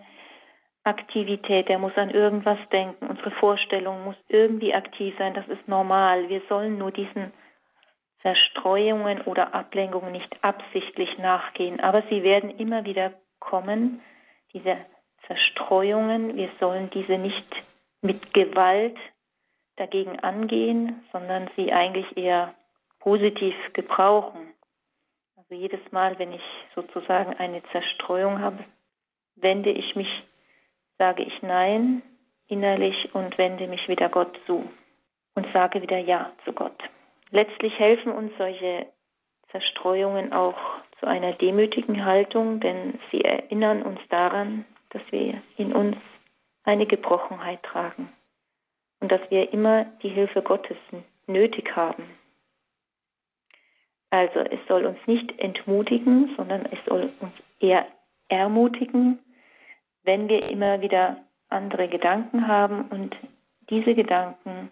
Aktivität, 0.87 1.67
der 1.67 1.79
muss 1.79 1.95
an 1.97 2.09
irgendwas 2.09 2.57
denken, 2.71 3.07
unsere 3.07 3.31
Vorstellung 3.31 4.05
muss 4.05 4.15
irgendwie 4.29 4.73
aktiv 4.73 5.13
sein, 5.17 5.33
das 5.33 5.47
ist 5.47 5.67
normal. 5.67 6.29
Wir 6.29 6.41
sollen 6.47 6.77
nur 6.77 6.91
diesen 6.91 7.33
Zerstreuungen 8.21 9.21
oder 9.21 9.53
Ablenkungen 9.53 10.11
nicht 10.11 10.43
absichtlich 10.43 11.17
nachgehen, 11.17 11.79
aber 11.79 12.03
sie 12.09 12.23
werden 12.23 12.49
immer 12.57 12.85
wieder 12.85 13.13
kommen, 13.39 14.01
diese 14.53 14.77
Zerstreuungen. 15.27 16.35
Wir 16.35 16.49
sollen 16.59 16.89
diese 16.89 17.17
nicht 17.17 17.45
mit 18.01 18.33
Gewalt 18.33 18.97
dagegen 19.75 20.19
angehen, 20.19 21.03
sondern 21.11 21.49
sie 21.55 21.71
eigentlich 21.71 22.17
eher 22.17 22.55
positiv 22.99 23.55
gebrauchen. 23.73 24.53
Also 25.35 25.53
jedes 25.53 25.91
Mal, 25.91 26.17
wenn 26.19 26.33
ich 26.33 26.41
sozusagen 26.75 27.35
eine 27.35 27.61
Zerstreuung 27.71 28.41
habe, 28.41 28.63
wende 29.35 29.69
ich 29.69 29.95
mich, 29.95 30.09
sage 30.97 31.23
ich 31.23 31.41
Nein 31.41 32.01
innerlich 32.47 33.13
und 33.13 33.37
wende 33.37 33.67
mich 33.67 33.87
wieder 33.87 34.09
Gott 34.09 34.37
zu 34.45 34.69
und 35.35 35.47
sage 35.53 35.81
wieder 35.81 35.97
Ja 35.97 36.31
zu 36.45 36.53
Gott. 36.53 36.77
Letztlich 37.29 37.77
helfen 37.77 38.11
uns 38.11 38.31
solche 38.37 38.87
Zerstreuungen 39.51 40.33
auch 40.33 40.57
zu 40.99 41.05
einer 41.05 41.33
demütigen 41.33 42.05
Haltung, 42.05 42.59
denn 42.59 42.99
sie 43.11 43.21
erinnern 43.23 43.83
uns 43.83 43.99
daran, 44.09 44.65
dass 44.89 45.01
wir 45.11 45.41
in 45.57 45.73
uns 45.73 45.97
eine 46.63 46.85
Gebrochenheit 46.85 47.61
tragen 47.63 48.09
und 48.99 49.11
dass 49.11 49.21
wir 49.29 49.53
immer 49.53 49.85
die 50.01 50.09
Hilfe 50.09 50.41
Gottes 50.41 50.77
nötig 51.27 51.75
haben. 51.75 52.03
Also 54.09 54.39
es 54.39 54.59
soll 54.67 54.85
uns 54.85 54.99
nicht 55.05 55.37
entmutigen, 55.39 56.33
sondern 56.37 56.65
es 56.65 56.79
soll 56.85 57.11
uns 57.19 57.33
eher 57.59 57.85
ermutigen, 58.29 59.19
wenn 60.07 60.29
wir 60.29 60.49
immer 60.49 60.79
wieder 60.79 61.17
andere 61.49 61.89
Gedanken 61.89 62.47
haben 62.47 62.85
und 62.85 63.15
diese 63.69 63.93
Gedanken 63.93 64.71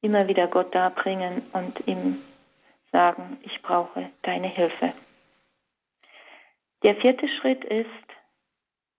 immer 0.00 0.28
wieder 0.28 0.46
Gott 0.46 0.72
darbringen 0.72 1.42
und 1.52 1.86
ihm 1.86 2.22
sagen, 2.92 3.38
ich 3.42 3.60
brauche 3.62 4.10
deine 4.22 4.46
Hilfe. 4.46 4.92
Der 6.84 6.94
vierte 6.96 7.26
Schritt 7.28 7.64
ist, 7.64 7.88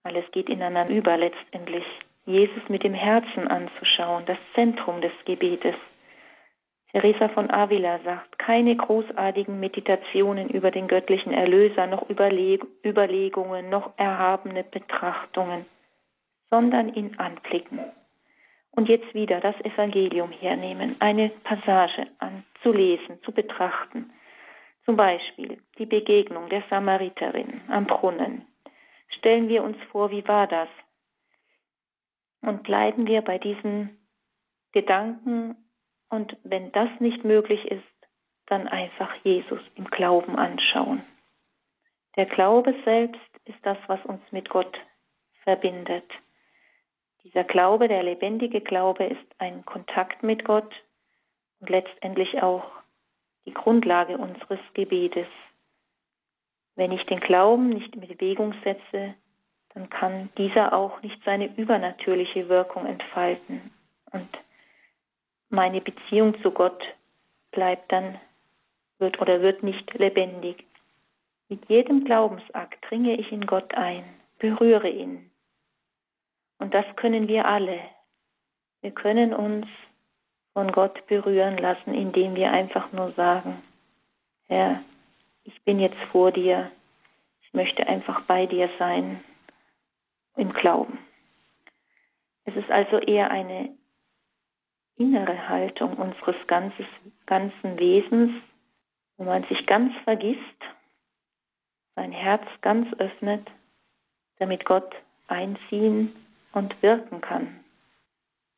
alles 0.02 0.30
geht 0.32 0.50
ineinander 0.50 0.94
über 0.94 1.16
letztendlich, 1.16 1.84
Jesus 2.26 2.68
mit 2.68 2.82
dem 2.82 2.94
Herzen 2.94 3.48
anzuschauen, 3.48 4.26
das 4.26 4.38
Zentrum 4.54 5.00
des 5.00 5.12
Gebetes. 5.24 5.76
Teresa 6.94 7.28
von 7.30 7.50
Avila 7.50 7.98
sagt, 8.04 8.38
keine 8.38 8.76
großartigen 8.76 9.58
Meditationen 9.58 10.48
über 10.48 10.70
den 10.70 10.86
göttlichen 10.86 11.32
Erlöser, 11.32 11.88
noch 11.88 12.08
Überleg 12.08 12.64
Überlegungen, 12.84 13.68
noch 13.68 13.94
erhabene 13.96 14.62
Betrachtungen, 14.62 15.66
sondern 16.50 16.94
ihn 16.94 17.18
anblicken 17.18 17.80
und 18.76 18.88
jetzt 18.88 19.12
wieder 19.12 19.40
das 19.40 19.56
Evangelium 19.64 20.30
hernehmen, 20.30 20.94
eine 21.00 21.30
Passage 21.42 22.06
anzulesen, 22.18 23.20
zu 23.24 23.32
betrachten. 23.32 24.12
Zum 24.84 24.94
Beispiel 24.94 25.58
die 25.78 25.86
Begegnung 25.86 26.48
der 26.48 26.62
Samariterin 26.70 27.62
am 27.66 27.86
Brunnen. 27.86 28.46
Stellen 29.18 29.48
wir 29.48 29.64
uns 29.64 29.78
vor, 29.90 30.12
wie 30.12 30.26
war 30.28 30.46
das? 30.46 30.68
Und 32.40 32.62
bleiben 32.62 33.08
wir 33.08 33.22
bei 33.22 33.38
diesen 33.38 33.98
Gedanken 34.70 35.56
und 36.08 36.36
wenn 36.44 36.72
das 36.72 36.88
nicht 37.00 37.24
möglich 37.24 37.64
ist, 37.70 37.82
dann 38.46 38.68
einfach 38.68 39.14
Jesus 39.24 39.60
im 39.74 39.86
Glauben 39.86 40.36
anschauen. 40.36 41.04
Der 42.16 42.26
Glaube 42.26 42.74
selbst 42.84 43.20
ist 43.44 43.58
das, 43.62 43.78
was 43.86 44.04
uns 44.04 44.20
mit 44.30 44.48
Gott 44.48 44.78
verbindet. 45.42 46.08
Dieser 47.24 47.44
Glaube, 47.44 47.88
der 47.88 48.02
lebendige 48.02 48.60
Glaube, 48.60 49.04
ist 49.04 49.26
ein 49.38 49.64
Kontakt 49.64 50.22
mit 50.22 50.44
Gott 50.44 50.72
und 51.60 51.70
letztendlich 51.70 52.42
auch 52.42 52.64
die 53.46 53.54
Grundlage 53.54 54.18
unseres 54.18 54.60
Gebetes. 54.74 55.26
Wenn 56.76 56.92
ich 56.92 57.04
den 57.06 57.20
Glauben 57.20 57.70
nicht 57.70 57.94
in 57.94 58.02
Bewegung 58.02 58.54
setze, 58.62 59.14
dann 59.74 59.90
kann 59.90 60.30
dieser 60.38 60.72
auch 60.72 61.02
nicht 61.02 61.22
seine 61.24 61.54
übernatürliche 61.56 62.48
Wirkung 62.48 62.86
entfalten. 62.86 63.72
Und 64.12 64.28
meine 65.54 65.80
Beziehung 65.80 66.40
zu 66.42 66.50
Gott 66.50 66.82
bleibt 67.52 67.90
dann, 67.92 68.20
wird 68.98 69.20
oder 69.20 69.40
wird 69.42 69.62
nicht 69.62 69.92
lebendig. 69.94 70.64
Mit 71.48 71.68
jedem 71.68 72.04
Glaubensakt 72.04 72.78
dringe 72.88 73.16
ich 73.16 73.30
in 73.32 73.46
Gott 73.46 73.74
ein, 73.74 74.04
berühre 74.38 74.88
ihn, 74.88 75.30
und 76.58 76.72
das 76.72 76.84
können 76.96 77.28
wir 77.28 77.46
alle. 77.46 77.80
Wir 78.80 78.90
können 78.90 79.34
uns 79.34 79.66
von 80.52 80.72
Gott 80.72 81.06
berühren 81.08 81.58
lassen, 81.58 81.94
indem 81.94 82.34
wir 82.36 82.50
einfach 82.52 82.92
nur 82.92 83.12
sagen, 83.12 83.62
Herr, 84.46 84.82
ich 85.42 85.60
bin 85.64 85.80
jetzt 85.80 86.00
vor 86.12 86.32
dir, 86.32 86.70
ich 87.42 87.52
möchte 87.52 87.86
einfach 87.86 88.22
bei 88.22 88.46
dir 88.46 88.70
sein 88.78 89.22
im 90.36 90.52
Glauben. 90.52 90.98
Es 92.44 92.56
ist 92.56 92.70
also 92.70 92.98
eher 92.98 93.30
eine 93.30 93.76
innere 94.96 95.48
Haltung 95.48 95.94
unseres 95.96 96.36
ganzes, 96.46 96.86
ganzen 97.26 97.78
Wesens, 97.78 98.32
wo 99.16 99.24
man 99.24 99.44
sich 99.44 99.66
ganz 99.66 99.92
vergisst, 100.04 100.40
sein 101.96 102.12
Herz 102.12 102.44
ganz 102.60 102.92
öffnet, 102.98 103.46
damit 104.38 104.64
Gott 104.64 104.94
einziehen 105.28 106.14
und 106.52 106.80
wirken 106.82 107.20
kann. 107.20 107.64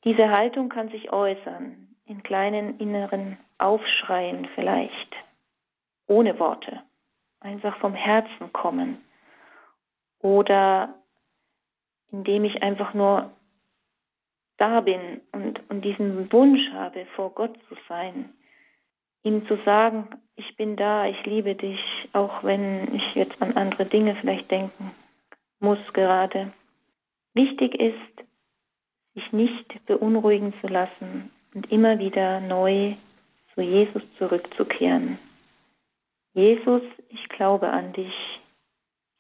Diese 0.04 0.30
Haltung 0.30 0.68
kann 0.68 0.88
sich 0.90 1.12
äußern 1.12 1.88
in 2.06 2.22
kleinen 2.22 2.78
inneren 2.78 3.38
Aufschreien 3.58 4.48
vielleicht, 4.54 5.16
ohne 6.06 6.38
Worte, 6.38 6.82
einfach 7.40 7.76
vom 7.78 7.94
Herzen 7.94 8.52
kommen 8.52 9.04
oder 10.20 10.94
indem 12.10 12.44
ich 12.44 12.62
einfach 12.62 12.94
nur 12.94 13.30
da 14.58 14.80
bin 14.80 15.20
und, 15.32 15.60
und 15.70 15.82
diesen 15.82 16.32
Wunsch 16.32 16.70
habe, 16.72 17.06
vor 17.14 17.30
Gott 17.30 17.56
zu 17.68 17.76
sein, 17.88 18.30
ihm 19.22 19.46
zu 19.46 19.56
sagen, 19.64 20.08
ich 20.36 20.56
bin 20.56 20.76
da, 20.76 21.06
ich 21.06 21.24
liebe 21.24 21.54
dich, 21.54 21.80
auch 22.12 22.42
wenn 22.44 22.94
ich 22.94 23.14
jetzt 23.14 23.40
an 23.40 23.56
andere 23.56 23.86
Dinge 23.86 24.16
vielleicht 24.16 24.50
denken 24.50 24.92
muss 25.60 25.78
gerade. 25.92 26.52
Wichtig 27.34 27.74
ist, 27.74 27.94
sich 29.14 29.32
nicht 29.32 29.86
beunruhigen 29.86 30.52
zu 30.60 30.68
lassen 30.68 31.30
und 31.54 31.70
immer 31.72 31.98
wieder 31.98 32.40
neu 32.40 32.94
zu 33.54 33.62
Jesus 33.62 34.02
zurückzukehren. 34.18 35.18
Jesus, 36.34 36.82
ich 37.08 37.28
glaube 37.30 37.68
an 37.68 37.92
dich. 37.94 38.14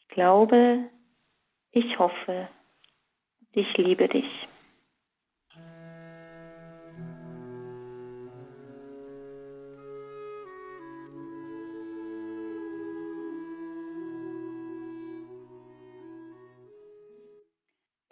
Ich 0.00 0.08
glaube, 0.08 0.84
ich 1.72 1.98
hoffe, 1.98 2.48
ich 3.52 3.76
liebe 3.78 4.08
dich. 4.08 4.28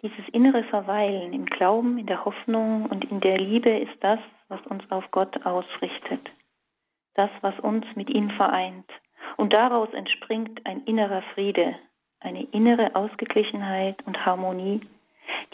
Dieses 0.05 0.29
innere 0.33 0.63
Verweilen 0.65 1.33
im 1.33 1.47
Glauben, 1.47 1.97
in 1.97 2.05
der 2.05 2.25
Hoffnung 2.25 2.85
und 2.85 3.05
in 3.05 3.21
der 3.21 3.39
Liebe 3.39 3.71
ist 3.71 3.97
das, 4.01 4.19
was 4.49 4.61
uns 4.67 4.83
auf 4.91 5.09
Gott 5.09 5.43
ausrichtet, 5.47 6.29
das, 7.15 7.31
was 7.41 7.59
uns 7.61 7.87
mit 7.95 8.11
ihm 8.11 8.29
vereint. 8.29 8.85
Und 9.35 9.51
daraus 9.51 9.91
entspringt 9.95 10.63
ein 10.63 10.83
innerer 10.83 11.23
Friede, 11.33 11.73
eine 12.19 12.43
innere 12.51 12.95
Ausgeglichenheit 12.95 13.97
und 14.05 14.23
Harmonie, 14.23 14.81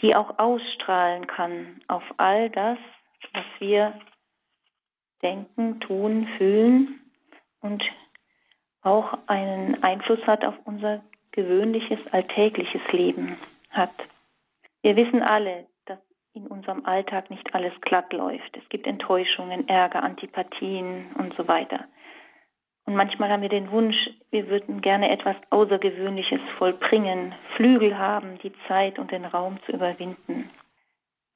die 0.02 0.14
auch 0.14 0.38
ausstrahlen 0.38 1.26
kann 1.26 1.80
auf 1.88 2.04
all 2.18 2.50
das, 2.50 2.76
was 3.32 3.46
wir 3.58 3.98
denken, 5.22 5.80
tun, 5.80 6.28
fühlen 6.36 7.00
und 7.62 7.82
auch 8.82 9.16
einen 9.28 9.82
Einfluss 9.82 10.20
hat 10.26 10.44
auf 10.44 10.56
unser 10.66 11.02
gewöhnliches, 11.30 12.00
alltägliches 12.10 12.82
Leben 12.92 13.38
hat. 13.70 13.94
Wir 14.82 14.96
wissen 14.96 15.22
alle, 15.22 15.66
dass 15.86 15.98
in 16.34 16.46
unserem 16.46 16.84
Alltag 16.84 17.30
nicht 17.30 17.54
alles 17.54 17.72
glatt 17.80 18.12
läuft. 18.12 18.56
Es 18.56 18.68
gibt 18.68 18.86
Enttäuschungen, 18.86 19.68
Ärger, 19.68 20.02
Antipathien 20.02 21.06
und 21.18 21.34
so 21.36 21.46
weiter. 21.46 21.86
Und 22.84 22.96
manchmal 22.96 23.30
haben 23.30 23.42
wir 23.42 23.48
den 23.48 23.70
Wunsch, 23.70 23.96
wir 24.30 24.48
würden 24.48 24.80
gerne 24.80 25.10
etwas 25.10 25.36
Außergewöhnliches 25.50 26.40
vollbringen, 26.58 27.32
Flügel 27.54 27.96
haben, 27.96 28.38
die 28.42 28.52
Zeit 28.66 28.98
und 28.98 29.12
den 29.12 29.24
Raum 29.24 29.58
zu 29.66 29.72
überwinden. 29.72 30.50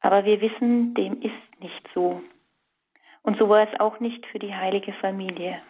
Aber 0.00 0.24
wir 0.24 0.40
wissen, 0.40 0.94
dem 0.94 1.22
ist 1.22 1.60
nicht 1.60 1.88
so. 1.94 2.20
Und 3.22 3.38
so 3.38 3.48
war 3.48 3.62
es 3.62 3.80
auch 3.80 4.00
nicht 4.00 4.26
für 4.26 4.38
die 4.40 4.54
heilige 4.54 4.92
Familie. 4.94 5.60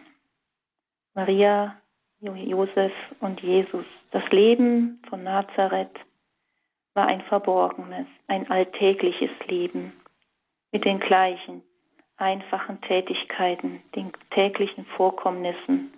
Maria, 1.15 1.77
Josef 2.21 2.93
und 3.21 3.41
Jesus. 3.41 3.87
Das 4.11 4.27
Leben 4.31 5.03
von 5.09 5.23
Nazareth 5.25 5.99
war 6.97 7.07
ein 7.07 7.21
verborgenes, 7.23 8.07
ein 8.27 8.51
alltägliches 8.51 9.31
Leben 9.47 9.93
mit 10.73 10.85
den 10.85 10.99
gleichen 10.99 11.63
einfachen 12.17 12.81
Tätigkeiten, 12.81 13.83
den 13.95 14.13
täglichen 14.31 14.87
Vorkommnissen, 14.97 15.93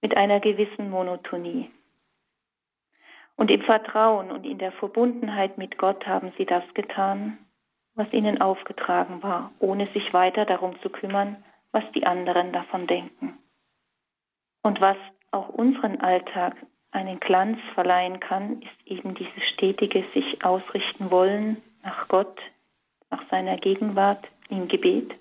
mit 0.00 0.16
einer 0.16 0.40
gewissen 0.40 0.90
Monotonie. 0.90 1.70
Und 3.36 3.50
im 3.50 3.62
Vertrauen 3.62 4.30
und 4.30 4.44
in 4.46 4.58
der 4.58 4.72
Verbundenheit 4.72 5.58
mit 5.58 5.76
Gott 5.76 6.06
haben 6.06 6.32
sie 6.38 6.46
das 6.46 6.64
getan, 6.72 7.38
was 7.94 8.10
ihnen 8.12 8.40
aufgetragen 8.40 9.22
war, 9.22 9.52
ohne 9.58 9.86
sich 9.92 10.12
weiter 10.14 10.46
darum 10.46 10.80
zu 10.80 10.88
kümmern, 10.88 11.44
was 11.72 11.84
die 11.94 12.06
anderen 12.06 12.52
davon 12.52 12.86
denken. 12.86 13.38
Und 14.62 14.80
was 14.80 14.96
auch 15.30 15.50
unseren 15.50 16.00
Alltag 16.00 16.56
einen 16.94 17.20
Glanz 17.20 17.58
verleihen 17.74 18.20
kann, 18.20 18.62
ist 18.62 18.86
eben 18.86 19.14
dieses 19.14 19.42
stetige 19.54 20.04
sich 20.14 20.44
ausrichten 20.44 21.10
wollen 21.10 21.62
nach 21.82 22.08
Gott, 22.08 22.38
nach 23.10 23.28
seiner 23.30 23.56
Gegenwart 23.56 24.26
im 24.48 24.68
Gebet 24.68 25.12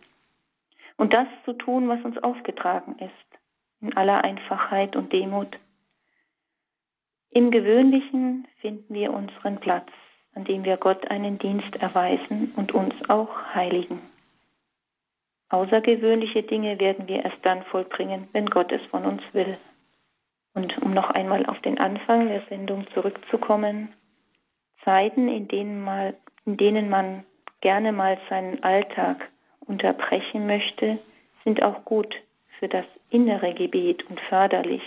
und 0.97 1.13
das 1.13 1.27
zu 1.45 1.53
tun, 1.53 1.89
was 1.89 2.03
uns 2.03 2.17
aufgetragen 2.19 2.97
ist, 2.99 3.39
in 3.81 3.95
aller 3.97 4.23
Einfachheit 4.23 4.95
und 4.95 5.11
Demut. 5.11 5.59
Im 7.31 7.49
Gewöhnlichen 7.49 8.47
finden 8.61 8.93
wir 8.93 9.11
unseren 9.11 9.59
Platz, 9.59 9.89
an 10.35 10.45
dem 10.45 10.63
wir 10.63 10.77
Gott 10.77 11.09
einen 11.09 11.39
Dienst 11.39 11.75
erweisen 11.77 12.53
und 12.55 12.71
uns 12.73 12.93
auch 13.09 13.35
heiligen. 13.55 14.01
Außergewöhnliche 15.49 16.43
Dinge 16.43 16.79
werden 16.79 17.07
wir 17.07 17.23
erst 17.25 17.43
dann 17.43 17.63
vollbringen, 17.63 18.27
wenn 18.31 18.45
Gott 18.47 18.71
es 18.71 18.81
von 18.91 19.05
uns 19.05 19.21
will. 19.33 19.57
Und 20.53 20.77
um 20.81 20.93
noch 20.93 21.09
einmal 21.09 21.45
auf 21.47 21.59
den 21.61 21.79
Anfang 21.79 22.27
der 22.27 22.41
Sendung 22.49 22.85
zurückzukommen, 22.93 23.93
Zeiten, 24.83 25.27
in 25.27 25.47
denen, 25.47 25.81
mal, 25.83 26.15
in 26.45 26.57
denen 26.57 26.89
man 26.89 27.23
gerne 27.61 27.91
mal 27.91 28.17
seinen 28.29 28.61
Alltag 28.63 29.29
unterbrechen 29.61 30.45
möchte, 30.45 30.99
sind 31.43 31.63
auch 31.63 31.85
gut 31.85 32.13
für 32.59 32.67
das 32.67 32.85
innere 33.09 33.53
Gebet 33.53 34.03
und 34.09 34.19
förderlich. 34.21 34.81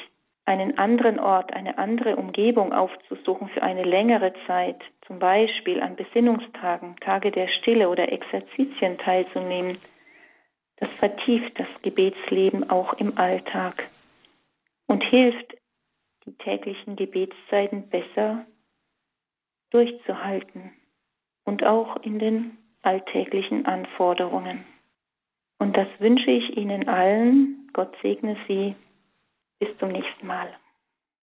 Einen 0.44 0.79
anderen 0.79 1.18
Ort, 1.18 1.52
eine 1.55 1.76
andere 1.76 2.14
Umgebung 2.16 2.72
aufzusuchen 2.72 3.48
für 3.48 3.62
eine 3.62 3.83
längere 3.83 4.33
Zeit, 4.46 4.81
zum 5.07 5.18
Beispiel 5.18 5.83
an 5.83 5.96
Besinnungstagen, 5.96 6.94
Tage 7.00 7.33
der 7.33 7.48
Stille 7.48 7.88
oder 7.88 8.12
Exerzitien 8.12 8.98
teilzunehmen, 8.98 9.79
das 10.79 10.90
vertieft 10.98 11.59
das 11.59 11.66
Gebetsleben 11.83 12.70
auch 12.70 12.92
im 12.94 13.18
Alltag 13.18 13.88
und 14.87 15.03
hilft, 15.05 15.57
die 16.25 16.37
täglichen 16.38 16.96
Gebetszeiten 16.96 17.88
besser 17.88 18.46
durchzuhalten 19.70 20.72
und 21.44 21.64
auch 21.64 21.96
in 22.03 22.18
den 22.18 22.59
alltäglichen 22.83 23.66
Anforderungen. 23.66 24.64
Und 25.59 25.77
das 25.77 25.88
wünsche 25.99 26.31
ich 26.31 26.57
Ihnen 26.57 26.88
allen. 26.88 27.70
Gott 27.72 27.94
segne 28.03 28.37
Sie. 28.46 28.75
Bis 29.59 29.77
zum 29.79 29.90
nächsten 29.90 30.27
Mal. 30.27 30.49